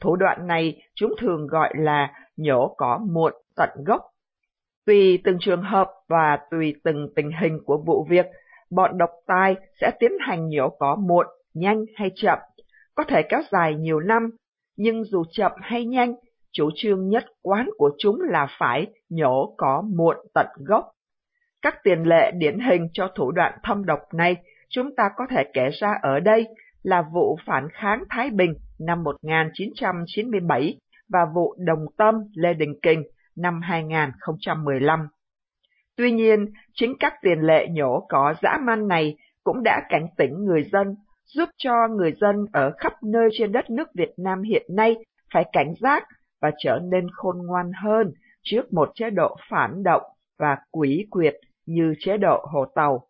Thủ 0.00 0.16
đoạn 0.16 0.46
này 0.46 0.82
chúng 0.94 1.12
thường 1.18 1.46
gọi 1.46 1.72
là 1.76 2.12
nhổ 2.36 2.74
cỏ 2.76 3.00
muộn 3.10 3.32
tận 3.56 3.70
gốc. 3.86 4.00
Tùy 4.86 5.20
từng 5.24 5.36
trường 5.40 5.62
hợp 5.62 5.88
và 6.08 6.38
tùy 6.50 6.74
từng 6.84 7.08
tình 7.16 7.30
hình 7.40 7.58
của 7.64 7.82
vụ 7.86 8.06
việc, 8.10 8.26
bọn 8.70 8.98
độc 8.98 9.10
tài 9.26 9.56
sẽ 9.80 9.90
tiến 10.00 10.12
hành 10.20 10.48
nhổ 10.48 10.68
cỏ 10.78 10.96
muộn, 10.96 11.26
nhanh 11.54 11.84
hay 11.96 12.10
chậm, 12.14 12.38
có 12.94 13.04
thể 13.08 13.22
kéo 13.28 13.40
dài 13.52 13.74
nhiều 13.74 14.00
năm, 14.00 14.30
nhưng 14.76 15.04
dù 15.04 15.24
chậm 15.30 15.52
hay 15.62 15.84
nhanh, 15.84 16.14
chủ 16.52 16.70
trương 16.74 17.08
nhất 17.08 17.24
quán 17.42 17.70
của 17.76 17.90
chúng 17.98 18.20
là 18.20 18.46
phải 18.58 18.86
nhổ 19.08 19.54
cỏ 19.58 19.82
muộn 19.96 20.16
tận 20.34 20.46
gốc. 20.66 20.84
Các 21.62 21.74
tiền 21.84 22.02
lệ 22.02 22.30
điển 22.30 22.58
hình 22.58 22.88
cho 22.92 23.08
thủ 23.16 23.30
đoạn 23.30 23.58
thâm 23.62 23.84
độc 23.84 24.00
này 24.14 24.36
chúng 24.68 24.96
ta 24.96 25.10
có 25.16 25.26
thể 25.30 25.44
kể 25.54 25.68
ra 25.80 25.94
ở 26.02 26.20
đây 26.20 26.46
là 26.82 27.02
vụ 27.12 27.38
phản 27.46 27.68
kháng 27.72 28.04
Thái 28.10 28.30
Bình 28.30 28.54
năm 28.78 29.02
1997 29.02 30.78
và 31.08 31.20
vụ 31.34 31.54
Đồng 31.58 31.86
Tâm 31.96 32.14
Lê 32.34 32.54
Đình 32.54 32.74
Kình 32.82 33.02
năm 33.36 33.60
2015. 33.62 35.08
Tuy 35.96 36.12
nhiên, 36.12 36.46
chính 36.74 36.94
các 37.00 37.14
tiền 37.22 37.38
lệ 37.40 37.66
nhổ 37.70 38.06
cỏ 38.08 38.34
dã 38.42 38.58
man 38.62 38.88
này 38.88 39.16
cũng 39.44 39.62
đã 39.62 39.82
cảnh 39.88 40.06
tỉnh 40.16 40.44
người 40.44 40.64
dân, 40.72 40.94
giúp 41.24 41.48
cho 41.58 41.72
người 41.96 42.12
dân 42.20 42.36
ở 42.52 42.72
khắp 42.78 42.92
nơi 43.02 43.28
trên 43.32 43.52
đất 43.52 43.70
nước 43.70 43.88
Việt 43.94 44.10
Nam 44.16 44.42
hiện 44.42 44.66
nay 44.76 44.96
phải 45.34 45.44
cảnh 45.52 45.74
giác 45.80 46.04
và 46.40 46.50
trở 46.58 46.78
nên 46.90 47.06
khôn 47.12 47.36
ngoan 47.46 47.70
hơn 47.82 48.12
trước 48.42 48.72
một 48.72 48.90
chế 48.94 49.10
độ 49.10 49.36
phản 49.50 49.82
động 49.82 50.02
và 50.38 50.56
quỷ 50.70 51.06
quyệt 51.10 51.34
như 51.66 51.94
chế 51.98 52.16
độ 52.16 52.46
Hồ 52.52 52.64
Tàu. 52.74 53.06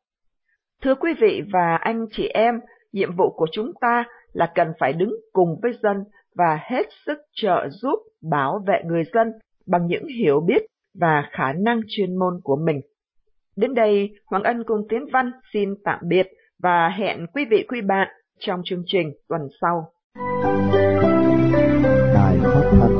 Thưa 0.82 0.94
quý 0.94 1.10
vị 1.20 1.42
và 1.52 1.76
anh 1.76 2.06
chị 2.10 2.28
em, 2.28 2.60
nhiệm 2.92 3.16
vụ 3.16 3.30
của 3.36 3.46
chúng 3.52 3.72
ta 3.80 4.04
là 4.32 4.52
cần 4.54 4.72
phải 4.80 4.92
đứng 4.92 5.14
cùng 5.32 5.60
với 5.62 5.72
dân 5.82 6.04
và 6.34 6.58
hết 6.62 6.86
sức 7.06 7.18
trợ 7.34 7.68
giúp 7.70 7.98
bảo 8.30 8.64
vệ 8.66 8.82
người 8.84 9.02
dân 9.14 9.32
bằng 9.66 9.86
những 9.86 10.06
hiểu 10.06 10.40
biết 10.40 10.62
và 10.94 11.28
khả 11.32 11.52
năng 11.52 11.80
chuyên 11.88 12.16
môn 12.16 12.40
của 12.44 12.56
mình. 12.56 12.80
Đến 13.56 13.74
đây, 13.74 14.10
Hoàng 14.26 14.42
Ân 14.42 14.64
cùng 14.64 14.86
Tiến 14.88 15.06
Văn 15.12 15.32
xin 15.52 15.74
tạm 15.84 15.98
biệt 16.08 16.28
và 16.62 16.88
hẹn 16.88 17.26
quý 17.34 17.44
vị 17.50 17.64
quý 17.68 17.80
bạn 17.80 18.08
trong 18.38 18.60
chương 18.64 18.82
trình 18.86 19.12
tuần 19.28 19.42
sau. 19.60 19.92
Đài 22.14 22.38
phát 22.42 22.70
thanh 22.80 22.99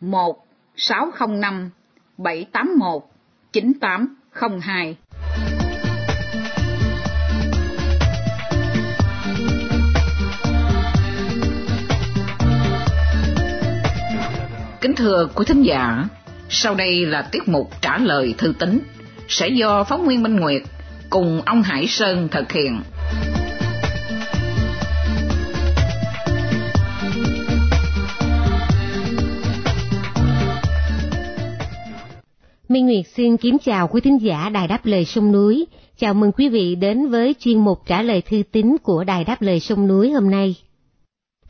1 0.00 0.46
605 0.76 1.70
781 2.18 3.02
9802. 3.52 4.96
Kính 14.80 14.94
thưa 14.96 15.28
quý 15.34 15.44
thính 15.48 15.62
giả, 15.62 16.04
sau 16.48 16.74
đây 16.74 17.06
là 17.06 17.22
tiết 17.32 17.48
mục 17.48 17.70
trả 17.80 17.98
lời 17.98 18.34
thư 18.38 18.52
tín 18.58 18.80
sẽ 19.28 19.48
do 19.48 19.84
phóng 19.84 20.06
viên 20.06 20.22
Minh 20.22 20.36
Nguyệt 20.36 20.62
cùng 21.10 21.42
ông 21.46 21.62
Hải 21.62 21.86
Sơn 21.86 22.28
thực 22.28 22.52
hiện. 22.52 22.80
Minh 32.68 32.86
Nguyệt 32.86 33.04
xin 33.14 33.36
kính 33.36 33.58
chào 33.64 33.88
quý 33.88 34.00
thính 34.00 34.18
giả 34.22 34.48
Đài 34.48 34.68
Đáp 34.68 34.86
Lời 34.86 35.04
Sông 35.04 35.32
Núi. 35.32 35.66
Chào 35.98 36.14
mừng 36.14 36.32
quý 36.32 36.48
vị 36.48 36.74
đến 36.74 37.08
với 37.08 37.34
chuyên 37.38 37.58
mục 37.58 37.78
trả 37.86 38.02
lời 38.02 38.22
thư 38.22 38.42
tín 38.52 38.76
của 38.82 39.04
Đài 39.04 39.24
Đáp 39.24 39.42
Lời 39.42 39.60
Sông 39.60 39.88
Núi 39.88 40.10
hôm 40.10 40.30
nay. 40.30 40.54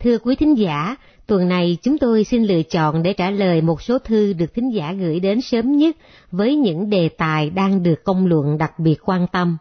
Thưa 0.01 0.19
quý 0.19 0.37
thính 0.37 0.59
giả, 0.59 0.97
tuần 1.27 1.49
này 1.49 1.79
chúng 1.83 1.99
tôi 1.99 2.25
xin 2.25 2.45
lựa 2.45 2.63
chọn 2.63 3.03
để 3.03 3.13
trả 3.13 3.31
lời 3.31 3.61
một 3.61 3.83
số 3.83 3.99
thư 3.99 4.33
được 4.33 4.55
thính 4.55 4.75
giả 4.75 4.93
gửi 4.93 5.21
đến 5.21 5.41
sớm 5.41 5.77
nhất 5.77 5.97
với 6.31 6.57
những 6.57 6.91
đề 6.91 7.09
tài 7.09 7.51
đang 7.51 7.83
được 7.83 8.05
công 8.05 8.27
luận 8.27 8.59
đặc 8.59 8.79
biệt 8.79 8.97
quan 9.05 9.27
tâm. 9.33 9.57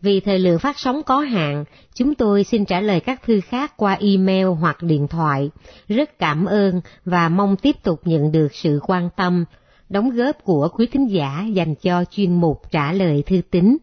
Vì 0.00 0.20
thời 0.20 0.38
lượng 0.38 0.58
phát 0.58 0.78
sóng 0.78 1.02
có 1.02 1.20
hạn, 1.20 1.64
chúng 1.94 2.14
tôi 2.14 2.44
xin 2.44 2.64
trả 2.64 2.80
lời 2.80 3.00
các 3.00 3.22
thư 3.22 3.40
khác 3.40 3.76
qua 3.76 3.98
email 4.00 4.46
hoặc 4.46 4.82
điện 4.82 5.08
thoại. 5.08 5.50
Rất 5.88 6.18
cảm 6.18 6.44
ơn 6.44 6.80
và 7.04 7.28
mong 7.28 7.56
tiếp 7.56 7.76
tục 7.82 8.00
nhận 8.04 8.32
được 8.32 8.54
sự 8.54 8.80
quan 8.86 9.08
tâm, 9.16 9.44
đóng 9.88 10.10
góp 10.10 10.44
của 10.44 10.68
quý 10.68 10.86
thính 10.86 11.06
giả 11.06 11.46
dành 11.52 11.74
cho 11.74 12.04
chuyên 12.10 12.40
mục 12.40 12.62
trả 12.70 12.92
lời 12.92 13.22
thư 13.26 13.40
tín. 13.50 13.76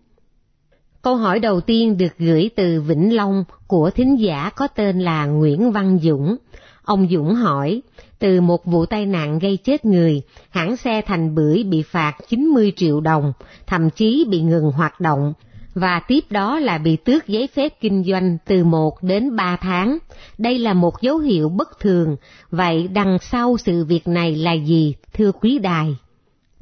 Câu 1.02 1.16
hỏi 1.16 1.40
đầu 1.40 1.62
tiên 1.62 1.98
được 1.98 2.18
gửi 2.18 2.50
từ 2.56 2.82
Vĩnh 2.82 3.16
Long 3.16 3.44
của 3.68 3.90
thính 3.90 4.20
giả 4.20 4.50
có 4.56 4.68
tên 4.68 5.00
là 5.00 5.26
Nguyễn 5.26 5.72
Văn 5.72 6.00
Dũng. 6.04 6.36
Ông 6.84 7.08
Dũng 7.12 7.36
hỏi, 7.36 7.82
từ 8.20 8.42
một 8.42 8.66
vụ 8.66 8.86
tai 8.86 9.06
nạn 9.06 9.40
gây 9.40 9.58
chết 9.58 9.86
người, 9.86 10.22
hãng 10.50 10.78
xe 10.78 11.02
Thành 11.02 11.36
Bưởi 11.36 11.64
bị 11.64 11.82
phạt 11.82 12.14
90 12.28 12.74
triệu 12.76 13.02
đồng, 13.02 13.34
thậm 13.68 13.90
chí 13.90 14.26
bị 14.30 14.42
ngừng 14.42 14.72
hoạt 14.72 15.00
động, 15.00 15.34
và 15.76 16.02
tiếp 16.08 16.20
đó 16.30 16.60
là 16.60 16.78
bị 16.78 16.96
tước 16.96 17.28
giấy 17.28 17.50
phép 17.56 17.74
kinh 17.80 18.04
doanh 18.04 18.38
từ 18.46 18.64
1 18.64 18.98
đến 19.02 19.36
3 19.36 19.56
tháng. 19.56 19.98
Đây 20.38 20.60
là 20.60 20.74
một 20.74 21.02
dấu 21.02 21.18
hiệu 21.18 21.50
bất 21.50 21.80
thường, 21.80 22.16
vậy 22.52 22.90
đằng 22.94 23.18
sau 23.22 23.58
sự 23.58 23.86
việc 23.86 24.08
này 24.08 24.36
là 24.36 24.54
gì, 24.54 24.96
thưa 25.14 25.32
quý 25.32 25.60
đài? 25.60 25.98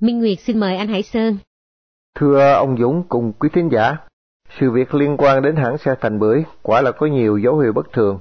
Minh 0.02 0.19
Nguyệt 0.19 0.39
xin 0.39 0.60
mời 0.60 0.78
anh 0.78 0.88
Hải 0.88 1.04
Sơn. 1.04 1.38
Thưa 2.19 2.54
ông 2.54 2.78
Dũng 2.78 3.04
cùng 3.10 3.34
quý 3.34 3.49
thính 3.54 3.69
giả, 3.71 3.97
sự 4.60 4.71
việc 4.71 4.93
liên 4.93 5.17
quan 5.17 5.41
đến 5.41 5.56
hãng 5.56 5.78
xe 5.78 5.95
Thành 6.02 6.19
Bưởi 6.19 6.43
quả 6.62 6.82
là 6.82 6.91
có 6.91 7.06
nhiều 7.06 7.38
dấu 7.38 7.60
hiệu 7.60 7.73
bất 7.73 7.93
thường. 7.93 8.19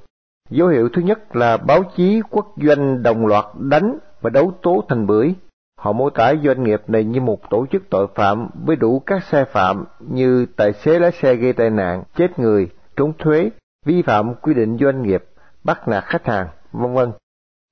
Dấu 0.50 0.68
hiệu 0.68 0.88
thứ 0.92 1.02
nhất 1.02 1.36
là 1.36 1.56
báo 1.56 1.82
chí 1.96 2.20
quốc 2.30 2.54
doanh 2.56 3.02
đồng 3.02 3.26
loạt 3.26 3.44
đánh 3.58 3.98
và 4.20 4.30
đấu 4.30 4.52
tố 4.62 4.84
Thành 4.88 5.06
Bưởi. 5.06 5.34
Họ 5.82 5.92
mô 5.92 6.10
tả 6.10 6.34
doanh 6.44 6.64
nghiệp 6.64 6.82
này 6.86 7.04
như 7.04 7.20
một 7.20 7.50
tổ 7.50 7.66
chức 7.66 7.82
tội 7.90 8.06
phạm 8.14 8.48
với 8.64 8.76
đủ 8.76 9.02
các 9.06 9.24
sai 9.24 9.44
phạm 9.44 9.84
như 10.00 10.46
tài 10.56 10.72
xế 10.72 10.98
lái 10.98 11.12
xe 11.12 11.34
gây 11.34 11.52
tai 11.52 11.70
nạn, 11.70 12.02
chết 12.16 12.38
người, 12.38 12.68
trốn 12.96 13.12
thuế, 13.18 13.50
vi 13.86 14.02
phạm 14.02 14.34
quy 14.34 14.54
định 14.54 14.78
doanh 14.80 15.02
nghiệp, 15.02 15.24
bắt 15.64 15.88
nạt 15.88 16.04
khách 16.04 16.26
hàng, 16.26 16.48
vân 16.72 16.94
vân. 16.94 17.12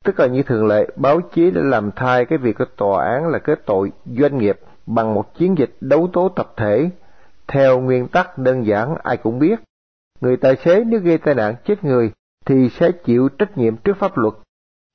Tức 0.04 0.20
là 0.20 0.26
như 0.26 0.42
thường 0.42 0.66
lệ, 0.66 0.86
báo 0.96 1.20
chí 1.20 1.50
đã 1.50 1.60
làm 1.64 1.90
thay 1.96 2.24
cái 2.24 2.38
việc 2.38 2.58
của 2.58 2.64
tòa 2.76 3.04
án 3.04 3.28
là 3.28 3.38
kết 3.38 3.66
tội 3.66 3.92
doanh 4.06 4.38
nghiệp 4.38 4.60
bằng 4.86 5.14
một 5.14 5.34
chiến 5.34 5.58
dịch 5.58 5.76
đấu 5.80 6.10
tố 6.12 6.28
tập 6.28 6.52
thể. 6.56 6.90
Theo 7.48 7.80
nguyên 7.80 8.08
tắc 8.08 8.38
đơn 8.38 8.66
giản 8.66 8.94
ai 9.02 9.16
cũng 9.16 9.38
biết, 9.38 9.60
người 10.20 10.36
tài 10.36 10.56
xế 10.56 10.84
nếu 10.84 11.00
gây 11.00 11.18
tai 11.18 11.34
nạn 11.34 11.54
chết 11.64 11.84
người 11.84 12.12
thì 12.46 12.68
sẽ 12.68 12.92
chịu 12.92 13.28
trách 13.28 13.58
nhiệm 13.58 13.76
trước 13.76 13.96
pháp 13.98 14.18
luật. 14.18 14.34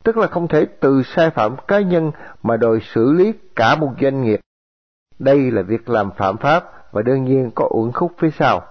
Tức 0.05 0.17
là 0.17 0.27
không 0.27 0.47
thể 0.47 0.65
từ 0.79 1.01
sai 1.03 1.29
phạm 1.29 1.55
cá 1.67 1.79
nhân 1.79 2.11
mà 2.43 2.57
đòi 2.57 2.79
xử 2.93 3.11
lý 3.11 3.33
cả 3.55 3.75
một 3.75 3.91
doanh 4.01 4.23
nghiệp. 4.23 4.39
Đây 5.19 5.51
là 5.51 5.61
việc 5.61 5.89
làm 5.89 6.11
phạm 6.17 6.37
pháp 6.37 6.63
và 6.91 7.01
đương 7.01 7.23
nhiên 7.23 7.51
có 7.55 7.69
uẩn 7.71 7.91
khúc 7.91 8.11
phía 8.17 8.31
sau. 8.31 8.61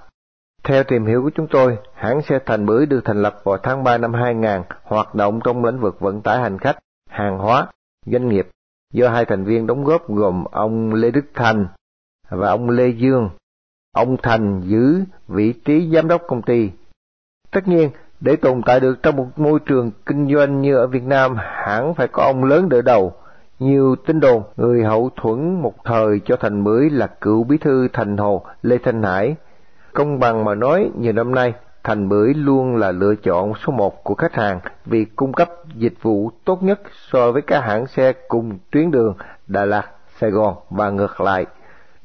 Theo 0.64 0.84
tìm 0.84 1.06
hiểu 1.06 1.22
của 1.22 1.30
chúng 1.34 1.46
tôi, 1.50 1.78
hãng 1.94 2.22
xe 2.22 2.38
Thành 2.46 2.66
Bưởi 2.66 2.86
được 2.86 3.00
thành 3.04 3.22
lập 3.22 3.40
vào 3.44 3.58
tháng 3.58 3.84
3 3.84 3.98
năm 3.98 4.14
2000, 4.14 4.62
hoạt 4.82 5.14
động 5.14 5.40
trong 5.44 5.64
lĩnh 5.64 5.80
vực 5.80 6.00
vận 6.00 6.22
tải 6.22 6.38
hành 6.38 6.58
khách, 6.58 6.78
hàng 7.10 7.38
hóa, 7.38 7.66
doanh 8.06 8.28
nghiệp, 8.28 8.48
do 8.92 9.08
hai 9.08 9.24
thành 9.24 9.44
viên 9.44 9.66
đóng 9.66 9.84
góp 9.84 10.08
gồm 10.08 10.44
ông 10.44 10.94
Lê 10.94 11.10
Đức 11.10 11.24
Thành 11.34 11.66
và 12.30 12.48
ông 12.48 12.70
Lê 12.70 12.88
Dương. 12.88 13.30
Ông 13.94 14.16
Thành 14.22 14.60
giữ 14.64 15.04
vị 15.28 15.52
trí 15.52 15.90
giám 15.94 16.08
đốc 16.08 16.22
công 16.26 16.42
ty. 16.42 16.70
Tất 17.50 17.68
nhiên, 17.68 17.90
để 18.20 18.36
tồn 18.36 18.62
tại 18.66 18.80
được 18.80 19.02
trong 19.02 19.16
một 19.16 19.26
môi 19.36 19.58
trường 19.66 19.90
kinh 20.06 20.34
doanh 20.34 20.60
như 20.60 20.76
ở 20.76 20.86
Việt 20.86 21.02
Nam, 21.02 21.36
hãng 21.38 21.94
phải 21.94 22.08
có 22.08 22.22
ông 22.22 22.44
lớn 22.44 22.68
đỡ 22.68 22.82
đầu. 22.82 23.12
Nhiều 23.58 23.96
tin 24.06 24.20
đồn, 24.20 24.42
người 24.56 24.84
hậu 24.84 25.10
thuẫn 25.16 25.62
một 25.62 25.74
thời 25.84 26.20
cho 26.24 26.36
Thành 26.36 26.64
Bưởi 26.64 26.90
là 26.90 27.06
cựu 27.06 27.44
bí 27.44 27.58
thư 27.58 27.88
Thành 27.92 28.16
Hồ 28.16 28.44
Lê 28.62 28.78
Thanh 28.78 29.02
Hải, 29.02 29.36
Công 29.92 30.18
bằng 30.18 30.44
mà 30.44 30.54
nói, 30.54 30.90
nhiều 30.98 31.12
năm 31.12 31.34
nay, 31.34 31.54
Thành 31.84 32.08
Bưởi 32.08 32.34
luôn 32.34 32.76
là 32.76 32.92
lựa 32.92 33.14
chọn 33.14 33.52
số 33.54 33.72
một 33.72 34.04
của 34.04 34.14
khách 34.14 34.34
hàng 34.34 34.60
vì 34.86 35.04
cung 35.04 35.32
cấp 35.32 35.50
dịch 35.74 36.02
vụ 36.02 36.30
tốt 36.44 36.62
nhất 36.62 36.80
so 37.10 37.32
với 37.32 37.42
các 37.42 37.60
hãng 37.60 37.86
xe 37.86 38.12
cùng 38.28 38.58
tuyến 38.70 38.90
đường 38.90 39.14
Đà 39.46 39.64
Lạt, 39.64 39.90
Sài 40.20 40.30
Gòn 40.30 40.54
và 40.70 40.90
ngược 40.90 41.20
lại. 41.20 41.46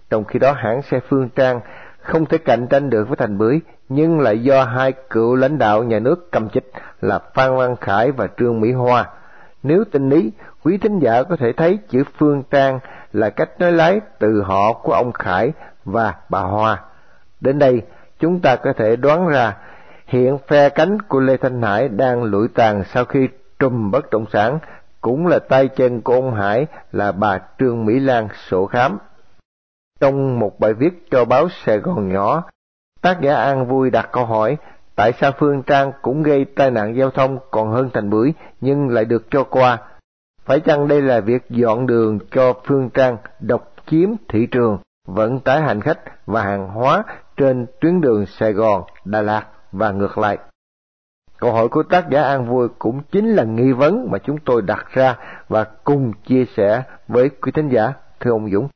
Trong 0.10 0.24
khi 0.24 0.40
đó 0.40 0.52
hãng 0.52 0.82
xe 0.82 1.00
Phương 1.10 1.30
Trang 1.30 1.60
không 2.02 2.26
thể 2.26 2.38
cạnh 2.38 2.68
tranh 2.68 2.90
được 2.90 3.08
với 3.08 3.18
Thành 3.18 3.38
Bưởi, 3.38 3.60
nhưng 3.90 4.20
lại 4.20 4.40
do 4.40 4.64
hai 4.64 4.94
cựu 5.10 5.36
lãnh 5.36 5.58
đạo 5.58 5.84
nhà 5.84 6.00
nước 6.00 6.32
cầm 6.32 6.50
chích 6.50 6.72
là 7.02 7.20
Phan 7.34 7.56
Văn 7.56 7.76
Khải 7.76 8.12
và 8.12 8.28
Trương 8.38 8.62
Mỹ 8.62 8.72
Hoa. 8.72 9.10
Nếu 9.64 9.84
tin 9.92 10.10
lý, 10.10 10.32
quý 10.64 10.78
thính 10.78 11.00
giả 11.00 11.24
có 11.24 11.36
thể 11.36 11.52
thấy 11.54 11.80
chữ 11.90 12.04
Phương 12.18 12.44
Trang 12.52 12.80
là 13.14 13.30
cách 13.30 13.50
nói 13.60 13.72
lái 13.72 14.02
từ 14.20 14.42
họ 14.42 14.74
của 14.74 14.94
ông 14.94 15.12
Khải 15.12 15.52
và 15.86 16.14
bà 16.30 16.40
Hoa. 16.40 16.82
Đến 17.42 17.60
đây, 17.60 17.82
chúng 18.20 18.40
ta 18.40 18.56
có 18.56 18.74
thể 18.78 18.96
đoán 18.96 19.28
ra 19.28 19.56
hiện 20.06 20.38
phe 20.48 20.70
cánh 20.70 21.02
của 21.02 21.20
Lê 21.20 21.38
Thanh 21.38 21.62
Hải 21.62 21.90
đang 21.90 22.24
lụi 22.24 22.48
tàn 22.48 22.84
sau 22.84 23.06
khi 23.06 23.28
trùm 23.60 23.92
bất 23.92 24.10
động 24.10 24.26
sản 24.34 24.60
cũng 25.02 25.28
là 25.28 25.40
tay 25.40 25.68
chân 25.68 26.02
của 26.02 26.14
ông 26.14 26.34
Hải 26.34 26.68
là 26.92 27.12
bà 27.12 27.40
Trương 27.60 27.86
Mỹ 27.86 28.00
Lan 28.00 28.28
sổ 28.48 28.66
khám. 28.66 28.98
Trong 30.00 30.40
một 30.40 30.60
bài 30.60 30.74
viết 30.74 31.12
cho 31.12 31.26
báo 31.26 31.50
Sài 31.50 31.78
Gòn 31.78 32.14
Nhỏ, 32.14 32.44
tác 33.02 33.22
giả 33.22 33.36
An 33.36 33.68
Vui 33.68 33.90
đặt 33.90 34.10
câu 34.12 34.26
hỏi 34.26 34.58
tại 34.96 35.14
sao 35.22 35.32
Phương 35.40 35.64
Trang 35.64 35.92
cũng 36.02 36.24
gây 36.24 36.46
tai 36.46 36.72
nạn 36.72 36.96
giao 36.96 37.10
thông 37.10 37.40
còn 37.52 37.72
hơn 37.72 37.90
Thành 37.94 38.10
Bưởi 38.10 38.34
nhưng 38.62 38.90
lại 38.90 39.06
được 39.06 39.32
cho 39.32 39.44
qua. 39.44 39.78
Phải 40.46 40.60
chăng 40.60 40.88
đây 40.88 41.02
là 41.02 41.20
việc 41.20 41.50
dọn 41.50 41.88
đường 41.88 42.20
cho 42.32 42.54
Phương 42.66 42.90
Trang 42.90 43.18
độc 43.40 43.74
chiếm 43.86 44.10
thị 44.28 44.48
trường? 44.52 44.78
vận 45.16 45.40
tải 45.40 45.62
hành 45.62 45.82
khách 45.82 46.00
và 46.26 46.44
hàng 46.44 46.68
hóa 46.68 47.04
trên 47.38 47.66
tuyến 47.82 48.02
đường 48.02 48.26
Sài 48.26 48.54
Gòn, 48.54 48.84
Đà 49.06 49.22
Lạt 49.22 49.46
và 49.72 49.92
ngược 49.92 50.18
lại. 50.18 50.38
Câu 51.38 51.52
hỏi 51.52 51.68
của 51.68 51.84
tác 51.84 52.10
giả 52.10 52.22
An 52.22 52.50
Vui 52.50 52.68
cũng 52.80 53.02
chính 53.12 53.30
là 53.30 53.44
nghi 53.44 53.72
vấn 53.72 54.08
mà 54.12 54.18
chúng 54.18 54.38
tôi 54.46 54.62
đặt 54.62 54.88
ra 54.92 55.18
và 55.48 55.64
cùng 55.84 56.14
chia 56.26 56.46
sẻ 56.58 56.84
với 57.08 57.30
quý 57.30 57.52
thính 57.52 57.70
giả, 57.70 57.94
thưa 58.20 58.32
ông 58.32 58.50
Dũng. 58.52 58.68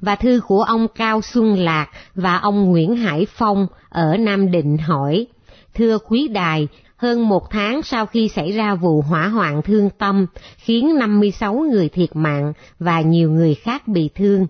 Và 0.00 0.16
thư 0.16 0.40
của 0.46 0.62
ông 0.62 0.86
Cao 0.94 1.20
Xuân 1.22 1.58
Lạc 1.58 1.86
và 2.14 2.36
ông 2.36 2.70
Nguyễn 2.70 2.96
Hải 2.96 3.26
Phong 3.30 3.66
ở 3.88 4.16
Nam 4.16 4.50
Định 4.50 4.78
hỏi, 4.78 5.26
Thưa 5.74 5.98
quý 5.98 6.28
đài, 6.28 6.68
hơn 6.96 7.28
một 7.28 7.50
tháng 7.50 7.82
sau 7.82 8.06
khi 8.06 8.28
xảy 8.28 8.52
ra 8.52 8.74
vụ 8.74 9.02
hỏa 9.02 9.28
hoạn 9.28 9.62
thương 9.62 9.90
tâm, 9.98 10.26
khiến 10.56 10.98
56 10.98 11.54
người 11.54 11.88
thiệt 11.88 12.10
mạng 12.16 12.52
và 12.78 13.00
nhiều 13.00 13.30
người 13.30 13.54
khác 13.54 13.88
bị 13.88 14.10
thương, 14.14 14.46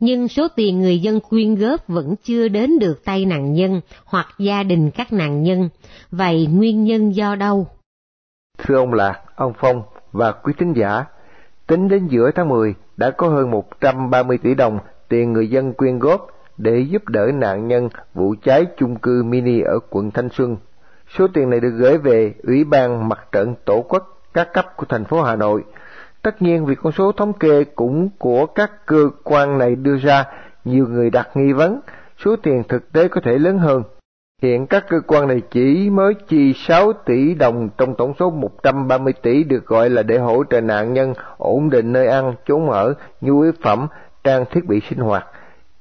nhưng 0.00 0.28
số 0.28 0.48
tiền 0.56 0.80
người 0.80 0.98
dân 0.98 1.20
quyên 1.20 1.54
góp 1.54 1.88
vẫn 1.88 2.14
chưa 2.24 2.48
đến 2.48 2.78
được 2.78 3.04
tay 3.04 3.24
nạn 3.24 3.52
nhân 3.52 3.80
hoặc 4.04 4.26
gia 4.38 4.62
đình 4.62 4.90
các 4.90 5.12
nạn 5.12 5.42
nhân. 5.42 5.68
Vậy 6.10 6.46
nguyên 6.46 6.84
nhân 6.84 7.14
do 7.14 7.34
đâu? 7.34 7.66
Thưa 8.58 8.76
ông 8.76 8.92
Lạc, 8.92 9.22
ông 9.36 9.52
Phong 9.60 9.82
và 10.12 10.32
quý 10.32 10.52
thính 10.58 10.72
giả, 10.76 11.04
tính 11.72 11.88
đến 11.88 12.06
giữa 12.06 12.30
tháng 12.30 12.48
10 12.48 12.74
đã 12.96 13.10
có 13.10 13.28
hơn 13.28 13.50
130 13.50 14.38
tỷ 14.38 14.54
đồng 14.54 14.78
tiền 15.08 15.32
người 15.32 15.50
dân 15.50 15.72
quyên 15.72 15.98
góp 15.98 16.26
để 16.58 16.78
giúp 16.78 17.08
đỡ 17.08 17.30
nạn 17.34 17.68
nhân 17.68 17.88
vụ 18.14 18.34
cháy 18.42 18.66
chung 18.76 18.96
cư 18.96 19.22
mini 19.22 19.60
ở 19.60 19.78
quận 19.90 20.10
Thanh 20.10 20.28
Xuân. 20.28 20.56
Số 21.18 21.26
tiền 21.34 21.50
này 21.50 21.60
được 21.60 21.70
gửi 21.78 21.98
về 21.98 22.34
Ủy 22.42 22.64
ban 22.64 23.08
Mặt 23.08 23.18
trận 23.32 23.54
Tổ 23.64 23.84
quốc 23.88 24.22
các 24.34 24.48
cấp 24.54 24.66
của 24.76 24.86
thành 24.88 25.04
phố 25.04 25.22
Hà 25.22 25.36
Nội 25.36 25.64
Tất 26.22 26.42
nhiên 26.42 26.66
vì 26.66 26.74
con 26.74 26.92
số 26.92 27.12
thống 27.12 27.32
kê 27.32 27.64
cũng 27.64 28.08
của 28.18 28.46
các 28.46 28.86
cơ 28.86 29.10
quan 29.24 29.58
này 29.58 29.76
đưa 29.76 29.96
ra, 29.96 30.24
nhiều 30.64 30.86
người 30.88 31.10
đặt 31.10 31.28
nghi 31.34 31.52
vấn, 31.52 31.80
số 32.24 32.36
tiền 32.36 32.62
thực 32.68 32.92
tế 32.92 33.08
có 33.08 33.20
thể 33.24 33.38
lớn 33.38 33.58
hơn. 33.58 33.82
Hiện 34.42 34.66
các 34.66 34.84
cơ 34.88 35.00
quan 35.06 35.28
này 35.28 35.42
chỉ 35.50 35.90
mới 35.90 36.14
chi 36.14 36.54
6 36.56 36.92
tỷ 36.92 37.34
đồng 37.34 37.68
trong 37.78 37.94
tổng 37.94 38.14
số 38.18 38.30
130 38.30 39.12
tỷ 39.22 39.44
được 39.44 39.66
gọi 39.66 39.90
là 39.90 40.02
để 40.02 40.18
hỗ 40.18 40.44
trợ 40.50 40.60
nạn 40.60 40.92
nhân 40.92 41.14
ổn 41.36 41.70
định 41.70 41.92
nơi 41.92 42.06
ăn, 42.06 42.34
chốn 42.46 42.70
ở, 42.70 42.94
nhu 43.20 43.40
yếu 43.40 43.52
phẩm, 43.62 43.86
trang 44.24 44.44
thiết 44.50 44.64
bị 44.64 44.80
sinh 44.90 44.98
hoạt. 44.98 45.26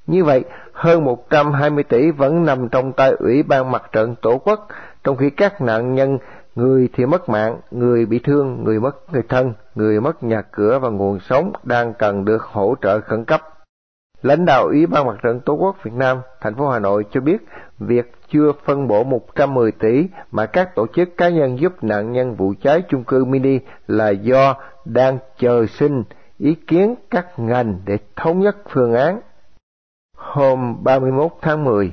Như 0.08 0.24
vậy, 0.24 0.43
hơn 0.74 1.04
120 1.04 1.84
tỷ 1.84 2.12
vẫn 2.12 2.45
nằm 2.45 2.69
trong 2.69 2.93
tay 2.93 3.12
Ủy 3.12 3.43
ban 3.43 3.71
Mặt 3.71 3.84
trận 3.91 4.15
Tổ 4.21 4.38
quốc, 4.38 4.67
trong 5.04 5.17
khi 5.17 5.30
các 5.30 5.62
nạn 5.62 5.95
nhân 5.95 6.17
người 6.56 6.89
thì 6.93 7.06
mất 7.06 7.30
mạng, 7.30 7.58
người 7.71 8.06
bị 8.06 8.19
thương, 8.19 8.63
người 8.63 8.80
mất 8.80 9.13
người 9.13 9.24
thân, 9.30 9.54
người 9.76 10.02
mất 10.02 10.24
nhà 10.24 10.41
cửa 10.41 10.80
và 10.80 10.89
nguồn 10.89 11.19
sống 11.19 11.52
đang 11.63 11.93
cần 11.93 12.26
được 12.26 12.43
hỗ 12.43 12.76
trợ 12.82 13.00
khẩn 13.00 13.26
cấp. 13.26 13.41
Lãnh 14.21 14.45
đạo 14.45 14.65
Ủy 14.65 14.86
ban 14.86 15.07
Mặt 15.07 15.15
trận 15.23 15.39
Tổ 15.39 15.53
quốc 15.53 15.75
Việt 15.84 15.93
Nam, 15.93 16.21
thành 16.41 16.55
phố 16.55 16.69
Hà 16.69 16.79
Nội 16.79 17.05
cho 17.12 17.21
biết 17.21 17.38
việc 17.79 18.13
chưa 18.31 18.51
phân 18.65 18.88
bổ 18.88 19.03
110 19.03 19.71
tỷ 19.71 20.07
mà 20.31 20.45
các 20.45 20.75
tổ 20.75 20.88
chức 20.95 21.17
cá 21.17 21.29
nhân 21.29 21.60
giúp 21.60 21.84
nạn 21.84 22.12
nhân 22.12 22.36
vụ 22.36 22.53
cháy 22.62 22.84
chung 22.89 23.03
cư 23.03 23.25
mini 23.25 23.60
là 23.88 24.10
do 24.10 24.55
đang 24.86 25.17
chờ 25.39 25.65
xin 25.65 26.03
ý 26.38 26.55
kiến 26.67 26.95
các 27.10 27.39
ngành 27.39 27.79
để 27.86 27.97
thống 28.15 28.39
nhất 28.39 28.57
phương 28.69 28.93
án. 28.93 29.21
Hôm 30.17 30.84
31 30.84 31.31
tháng 31.41 31.63
10, 31.63 31.91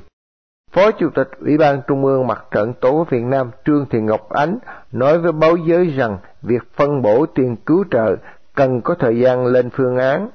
Phó 0.71 0.91
Chủ 0.91 1.09
tịch 1.09 1.29
Ủy 1.39 1.57
ban 1.57 1.81
Trung 1.87 2.05
ương 2.05 2.27
Mặt 2.27 2.45
trận 2.51 2.73
Tổ 2.73 2.91
quốc 2.91 3.09
Việt 3.09 3.23
Nam 3.23 3.51
Trương 3.65 3.85
Thị 3.89 3.99
Ngọc 4.01 4.29
Ánh 4.29 4.57
nói 4.91 5.19
với 5.19 5.31
báo 5.31 5.55
giới 5.55 5.85
rằng 5.85 6.17
việc 6.41 6.63
phân 6.75 7.01
bổ 7.01 7.25
tiền 7.25 7.55
cứu 7.55 7.83
trợ 7.91 8.15
cần 8.55 8.81
có 8.81 8.95
thời 8.95 9.19
gian 9.19 9.45
lên 9.45 9.69
phương 9.69 9.97
án, 9.97 10.29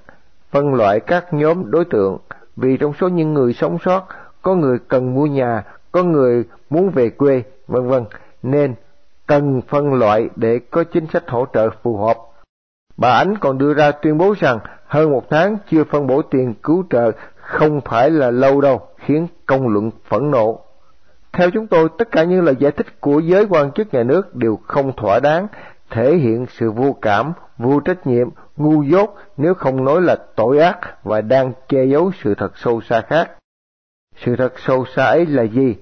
phân 0.55 0.75
loại 0.75 1.01
các 1.01 1.33
nhóm 1.33 1.71
đối 1.71 1.85
tượng, 1.85 2.19
vì 2.57 2.77
trong 2.77 2.93
số 3.01 3.09
những 3.09 3.35
người 3.35 3.53
sống 3.53 3.79
sót 3.85 4.09
có 4.43 4.55
người 4.55 4.79
cần 4.89 5.15
mua 5.15 5.27
nhà, 5.27 5.65
có 5.93 6.03
người 6.03 6.45
muốn 6.71 6.91
về 6.91 7.11
quê, 7.11 7.43
vân 7.67 7.89
vân, 7.89 8.05
nên 8.43 8.75
cần 9.27 9.61
phân 9.69 9.95
loại 9.95 10.29
để 10.37 10.61
có 10.71 10.85
chính 10.85 11.07
sách 11.07 11.23
hỗ 11.29 11.47
trợ 11.53 11.71
phù 11.83 11.97
hợp. 11.97 12.17
Bà 12.97 13.11
Ánh 13.11 13.39
còn 13.39 13.59
đưa 13.59 13.75
ra 13.75 13.91
tuyên 13.91 14.19
bố 14.19 14.35
rằng 14.39 14.59
hơn 14.87 15.11
một 15.11 15.31
tháng 15.31 15.57
chưa 15.71 15.85
phân 15.85 16.07
bổ 16.07 16.23
tiền 16.23 16.55
cứu 16.63 16.85
trợ 16.91 17.11
không 17.37 17.81
phải 17.81 18.11
là 18.11 18.31
lâu 18.31 18.61
đâu, 18.61 18.81
khiến 18.97 19.27
công 19.47 19.69
luận 19.69 19.91
phẫn 20.09 20.31
nộ. 20.31 20.61
Theo 21.33 21.51
chúng 21.51 21.67
tôi, 21.67 21.89
tất 21.99 22.11
cả 22.13 22.25
những 22.25 22.45
lời 22.45 22.55
giải 22.59 22.73
thích 22.73 23.01
của 23.01 23.19
giới 23.19 23.47
quan 23.51 23.73
chức 23.73 23.95
nhà 23.95 24.03
nước 24.03 24.35
đều 24.35 24.59
không 24.67 24.93
thỏa 24.97 25.21
đáng, 25.21 25.47
thể 25.91 26.17
hiện 26.17 26.47
sự 26.49 26.71
vô 26.71 26.97
cảm, 27.03 27.33
vô 27.59 27.81
trách 27.81 28.07
nhiệm, 28.07 28.29
ngu 28.57 28.83
dốt 28.83 29.17
nếu 29.37 29.55
không 29.55 29.85
nói 29.85 30.01
là 30.01 30.17
tội 30.37 30.59
ác 30.59 31.05
và 31.05 31.21
đang 31.21 31.53
che 31.69 31.85
giấu 31.85 32.11
sự 32.23 32.35
thật 32.35 32.53
sâu 32.57 32.81
xa 32.81 33.01
khác. 33.01 33.31
Sự 34.17 34.37
thật 34.37 34.53
sâu 34.57 34.85
xa 34.97 35.05
ấy 35.05 35.27
là 35.27 35.43
gì? 35.43 35.77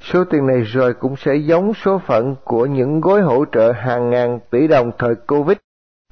Số 0.00 0.24
tiền 0.24 0.46
này 0.46 0.60
rồi 0.60 0.94
cũng 0.94 1.16
sẽ 1.16 1.34
giống 1.34 1.74
số 1.74 1.98
phận 2.06 2.36
của 2.44 2.66
những 2.66 3.00
gói 3.00 3.20
hỗ 3.20 3.44
trợ 3.52 3.72
hàng 3.72 4.10
ngàn 4.10 4.38
tỷ 4.50 4.68
đồng 4.68 4.92
thời 4.98 5.14
Covid, 5.14 5.56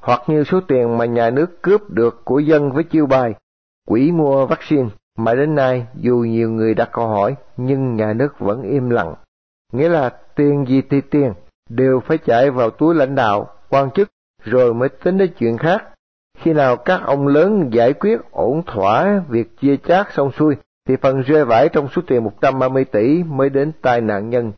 hoặc 0.00 0.22
như 0.26 0.44
số 0.44 0.60
tiền 0.68 0.98
mà 0.98 1.04
nhà 1.04 1.30
nước 1.30 1.62
cướp 1.62 1.90
được 1.90 2.24
của 2.24 2.38
dân 2.38 2.72
với 2.72 2.84
chiêu 2.84 3.06
bài, 3.06 3.34
quỹ 3.86 4.12
mua 4.12 4.46
vaccine, 4.46 4.88
mà 5.16 5.34
đến 5.34 5.54
nay 5.54 5.86
dù 5.94 6.16
nhiều 6.16 6.50
người 6.50 6.74
đặt 6.74 6.88
câu 6.92 7.08
hỏi, 7.08 7.34
nhưng 7.56 7.96
nhà 7.96 8.12
nước 8.12 8.38
vẫn 8.38 8.62
im 8.62 8.90
lặng. 8.90 9.14
Nghĩa 9.72 9.88
là 9.88 10.10
tiền 10.34 10.64
gì 10.68 10.82
thì 10.90 11.00
tiền, 11.00 11.32
đều 11.70 12.00
phải 12.00 12.18
chạy 12.18 12.50
vào 12.50 12.70
túi 12.70 12.94
lãnh 12.94 13.14
đạo, 13.14 13.50
quan 13.68 13.90
chức, 13.90 14.08
rồi 14.44 14.74
mới 14.74 14.88
tính 14.88 15.18
đến 15.18 15.30
chuyện 15.38 15.58
khác. 15.58 15.84
Khi 16.38 16.52
nào 16.52 16.76
các 16.76 17.00
ông 17.04 17.26
lớn 17.26 17.70
giải 17.72 17.92
quyết 17.92 18.18
ổn 18.30 18.62
thỏa 18.66 19.22
việc 19.28 19.56
chia 19.60 19.76
chác 19.76 20.12
xong 20.12 20.30
xuôi, 20.38 20.54
thì 20.88 20.96
phần 21.02 21.20
rơi 21.20 21.44
vãi 21.44 21.68
trong 21.68 21.88
số 21.96 22.02
tiền 22.06 22.24
130 22.24 22.84
tỷ 22.84 23.22
mới 23.22 23.50
đến 23.50 23.72
tai 23.82 24.00
nạn 24.00 24.30
nhân. 24.30 24.52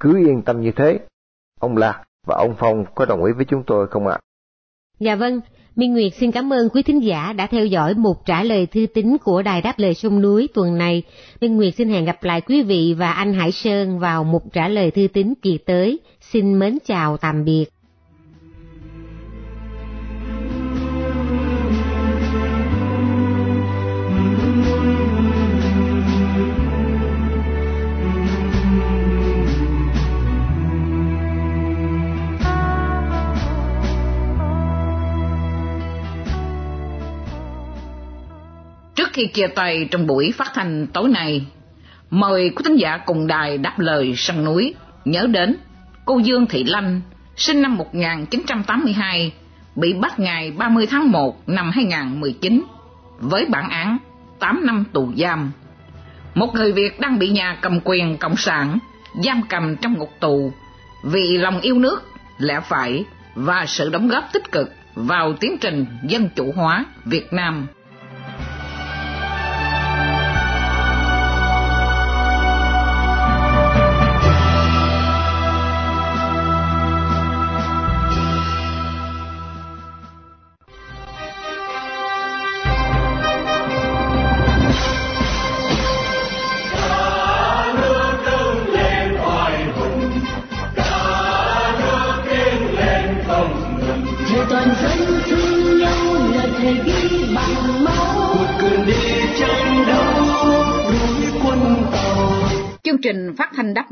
Cứ 0.00 0.26
yên 0.26 0.42
tâm 0.42 0.60
như 0.60 0.72
thế. 0.76 0.98
Ông 1.60 1.76
Lạc 1.76 2.02
và 2.26 2.36
ông 2.36 2.54
Phong 2.58 2.84
có 2.94 3.04
đồng 3.04 3.24
ý 3.24 3.32
với 3.32 3.44
chúng 3.44 3.62
tôi 3.66 3.86
không 3.86 4.06
ạ? 4.06 4.18
Dạ 4.98 5.14
vâng, 5.14 5.40
Minh 5.76 5.92
Nguyệt 5.92 6.12
xin 6.14 6.32
cảm 6.32 6.52
ơn 6.52 6.68
quý 6.68 6.82
thính 6.82 7.02
giả 7.02 7.32
đã 7.32 7.46
theo 7.46 7.66
dõi 7.66 7.94
một 7.94 8.26
trả 8.26 8.42
lời 8.42 8.66
thư 8.66 8.86
tín 8.94 9.16
của 9.24 9.42
Đài 9.42 9.62
Đáp 9.62 9.74
Lời 9.76 9.94
Sông 9.94 10.22
Núi 10.22 10.48
tuần 10.54 10.78
này. 10.78 11.02
Minh 11.40 11.56
Nguyệt 11.56 11.74
xin 11.74 11.88
hẹn 11.88 12.04
gặp 12.04 12.24
lại 12.24 12.40
quý 12.40 12.62
vị 12.62 12.94
và 12.98 13.12
anh 13.12 13.34
Hải 13.34 13.52
Sơn 13.52 13.98
vào 13.98 14.24
một 14.24 14.52
trả 14.52 14.68
lời 14.68 14.90
thư 14.90 15.06
tín 15.12 15.34
kỳ 15.42 15.58
tới. 15.58 16.00
Xin 16.20 16.58
mến 16.58 16.78
chào 16.84 17.16
tạm 17.16 17.44
biệt. 17.44 17.64
Khi 39.22 39.28
chia 39.28 39.46
tay 39.46 39.88
trong 39.90 40.06
buổi 40.06 40.32
phát 40.32 40.50
thanh 40.54 40.86
tối 40.86 41.08
nay, 41.08 41.46
mời 42.10 42.50
quý 42.50 42.62
thính 42.64 42.76
giả 42.76 42.98
cùng 42.98 43.26
đài 43.26 43.58
đáp 43.58 43.78
lời 43.78 44.14
sông 44.16 44.44
núi 44.44 44.74
nhớ 45.04 45.26
đến 45.26 45.56
cô 46.04 46.18
Dương 46.18 46.46
Thị 46.46 46.64
Lanh, 46.64 47.00
sinh 47.36 47.62
năm 47.62 47.76
1982, 47.76 49.32
bị 49.76 49.92
bắt 49.92 50.18
ngày 50.18 50.50
30 50.50 50.86
tháng 50.86 51.10
1 51.10 51.48
năm 51.48 51.70
2019 51.70 52.62
với 53.18 53.46
bản 53.46 53.70
án 53.70 53.98
8 54.38 54.66
năm 54.66 54.84
tù 54.92 55.12
giam. 55.16 55.52
Một 56.34 56.54
người 56.54 56.72
Việt 56.72 57.00
đang 57.00 57.18
bị 57.18 57.28
nhà 57.28 57.58
cầm 57.60 57.80
quyền 57.84 58.16
Cộng 58.16 58.36
sản 58.36 58.78
giam 59.24 59.42
cầm 59.48 59.76
trong 59.76 59.98
ngục 59.98 60.10
tù 60.20 60.52
vì 61.04 61.38
lòng 61.38 61.60
yêu 61.60 61.78
nước, 61.78 62.02
lẽ 62.38 62.60
phải 62.68 63.04
và 63.34 63.66
sự 63.66 63.90
đóng 63.90 64.08
góp 64.08 64.32
tích 64.32 64.52
cực 64.52 64.72
vào 64.94 65.32
tiến 65.32 65.56
trình 65.60 65.86
dân 66.02 66.28
chủ 66.36 66.52
hóa 66.56 66.84
Việt 67.04 67.32
Nam. 67.32 67.66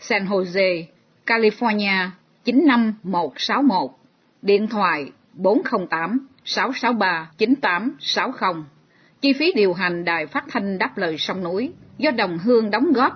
San 0.00 0.26
Jose, 0.26 0.84
California 1.26 2.10
95161, 2.44 3.90
điện 4.42 4.66
thoại 4.66 5.12
408 5.34 6.26
663 6.44 7.30
9860. 7.38 8.64
Chi 9.20 9.32
phí 9.32 9.52
điều 9.56 9.72
hành 9.72 10.04
đài 10.04 10.26
phát 10.26 10.44
thanh 10.48 10.78
đáp 10.78 10.98
lời 10.98 11.18
sông 11.18 11.44
núi 11.44 11.72
do 11.98 12.10
đồng 12.10 12.38
hương 12.38 12.70
đóng 12.70 12.92
góp, 12.92 13.12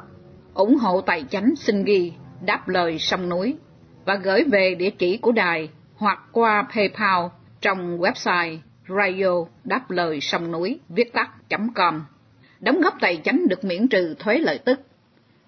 ủng 0.55 0.77
hộ 0.77 1.01
tài 1.01 1.25
chánh 1.31 1.57
xin 1.57 1.85
ghi 1.85 2.13
đáp 2.45 2.69
lời 2.69 2.99
sông 2.99 3.29
núi 3.29 3.57
và 4.05 4.15
gửi 4.15 4.45
về 4.45 4.75
địa 4.75 4.91
chỉ 4.91 5.17
của 5.17 5.33
đài 5.33 5.69
hoặc 5.97 6.19
qua 6.33 6.67
PayPal 6.75 7.27
trong 7.61 7.99
website 7.99 8.59
radio 8.89 9.45
đáp 9.65 9.91
lời 9.91 10.21
sông 10.21 10.53
núi 10.53 10.81
viết 10.89 11.13
tắt.com. 11.13 12.05
Đóng 12.61 12.81
góp 12.81 12.95
tài 13.01 13.21
chánh 13.25 13.49
được 13.49 13.65
miễn 13.65 13.89
trừ 13.89 14.15
thuế 14.19 14.39
lợi 14.39 14.59
tức. 14.59 14.81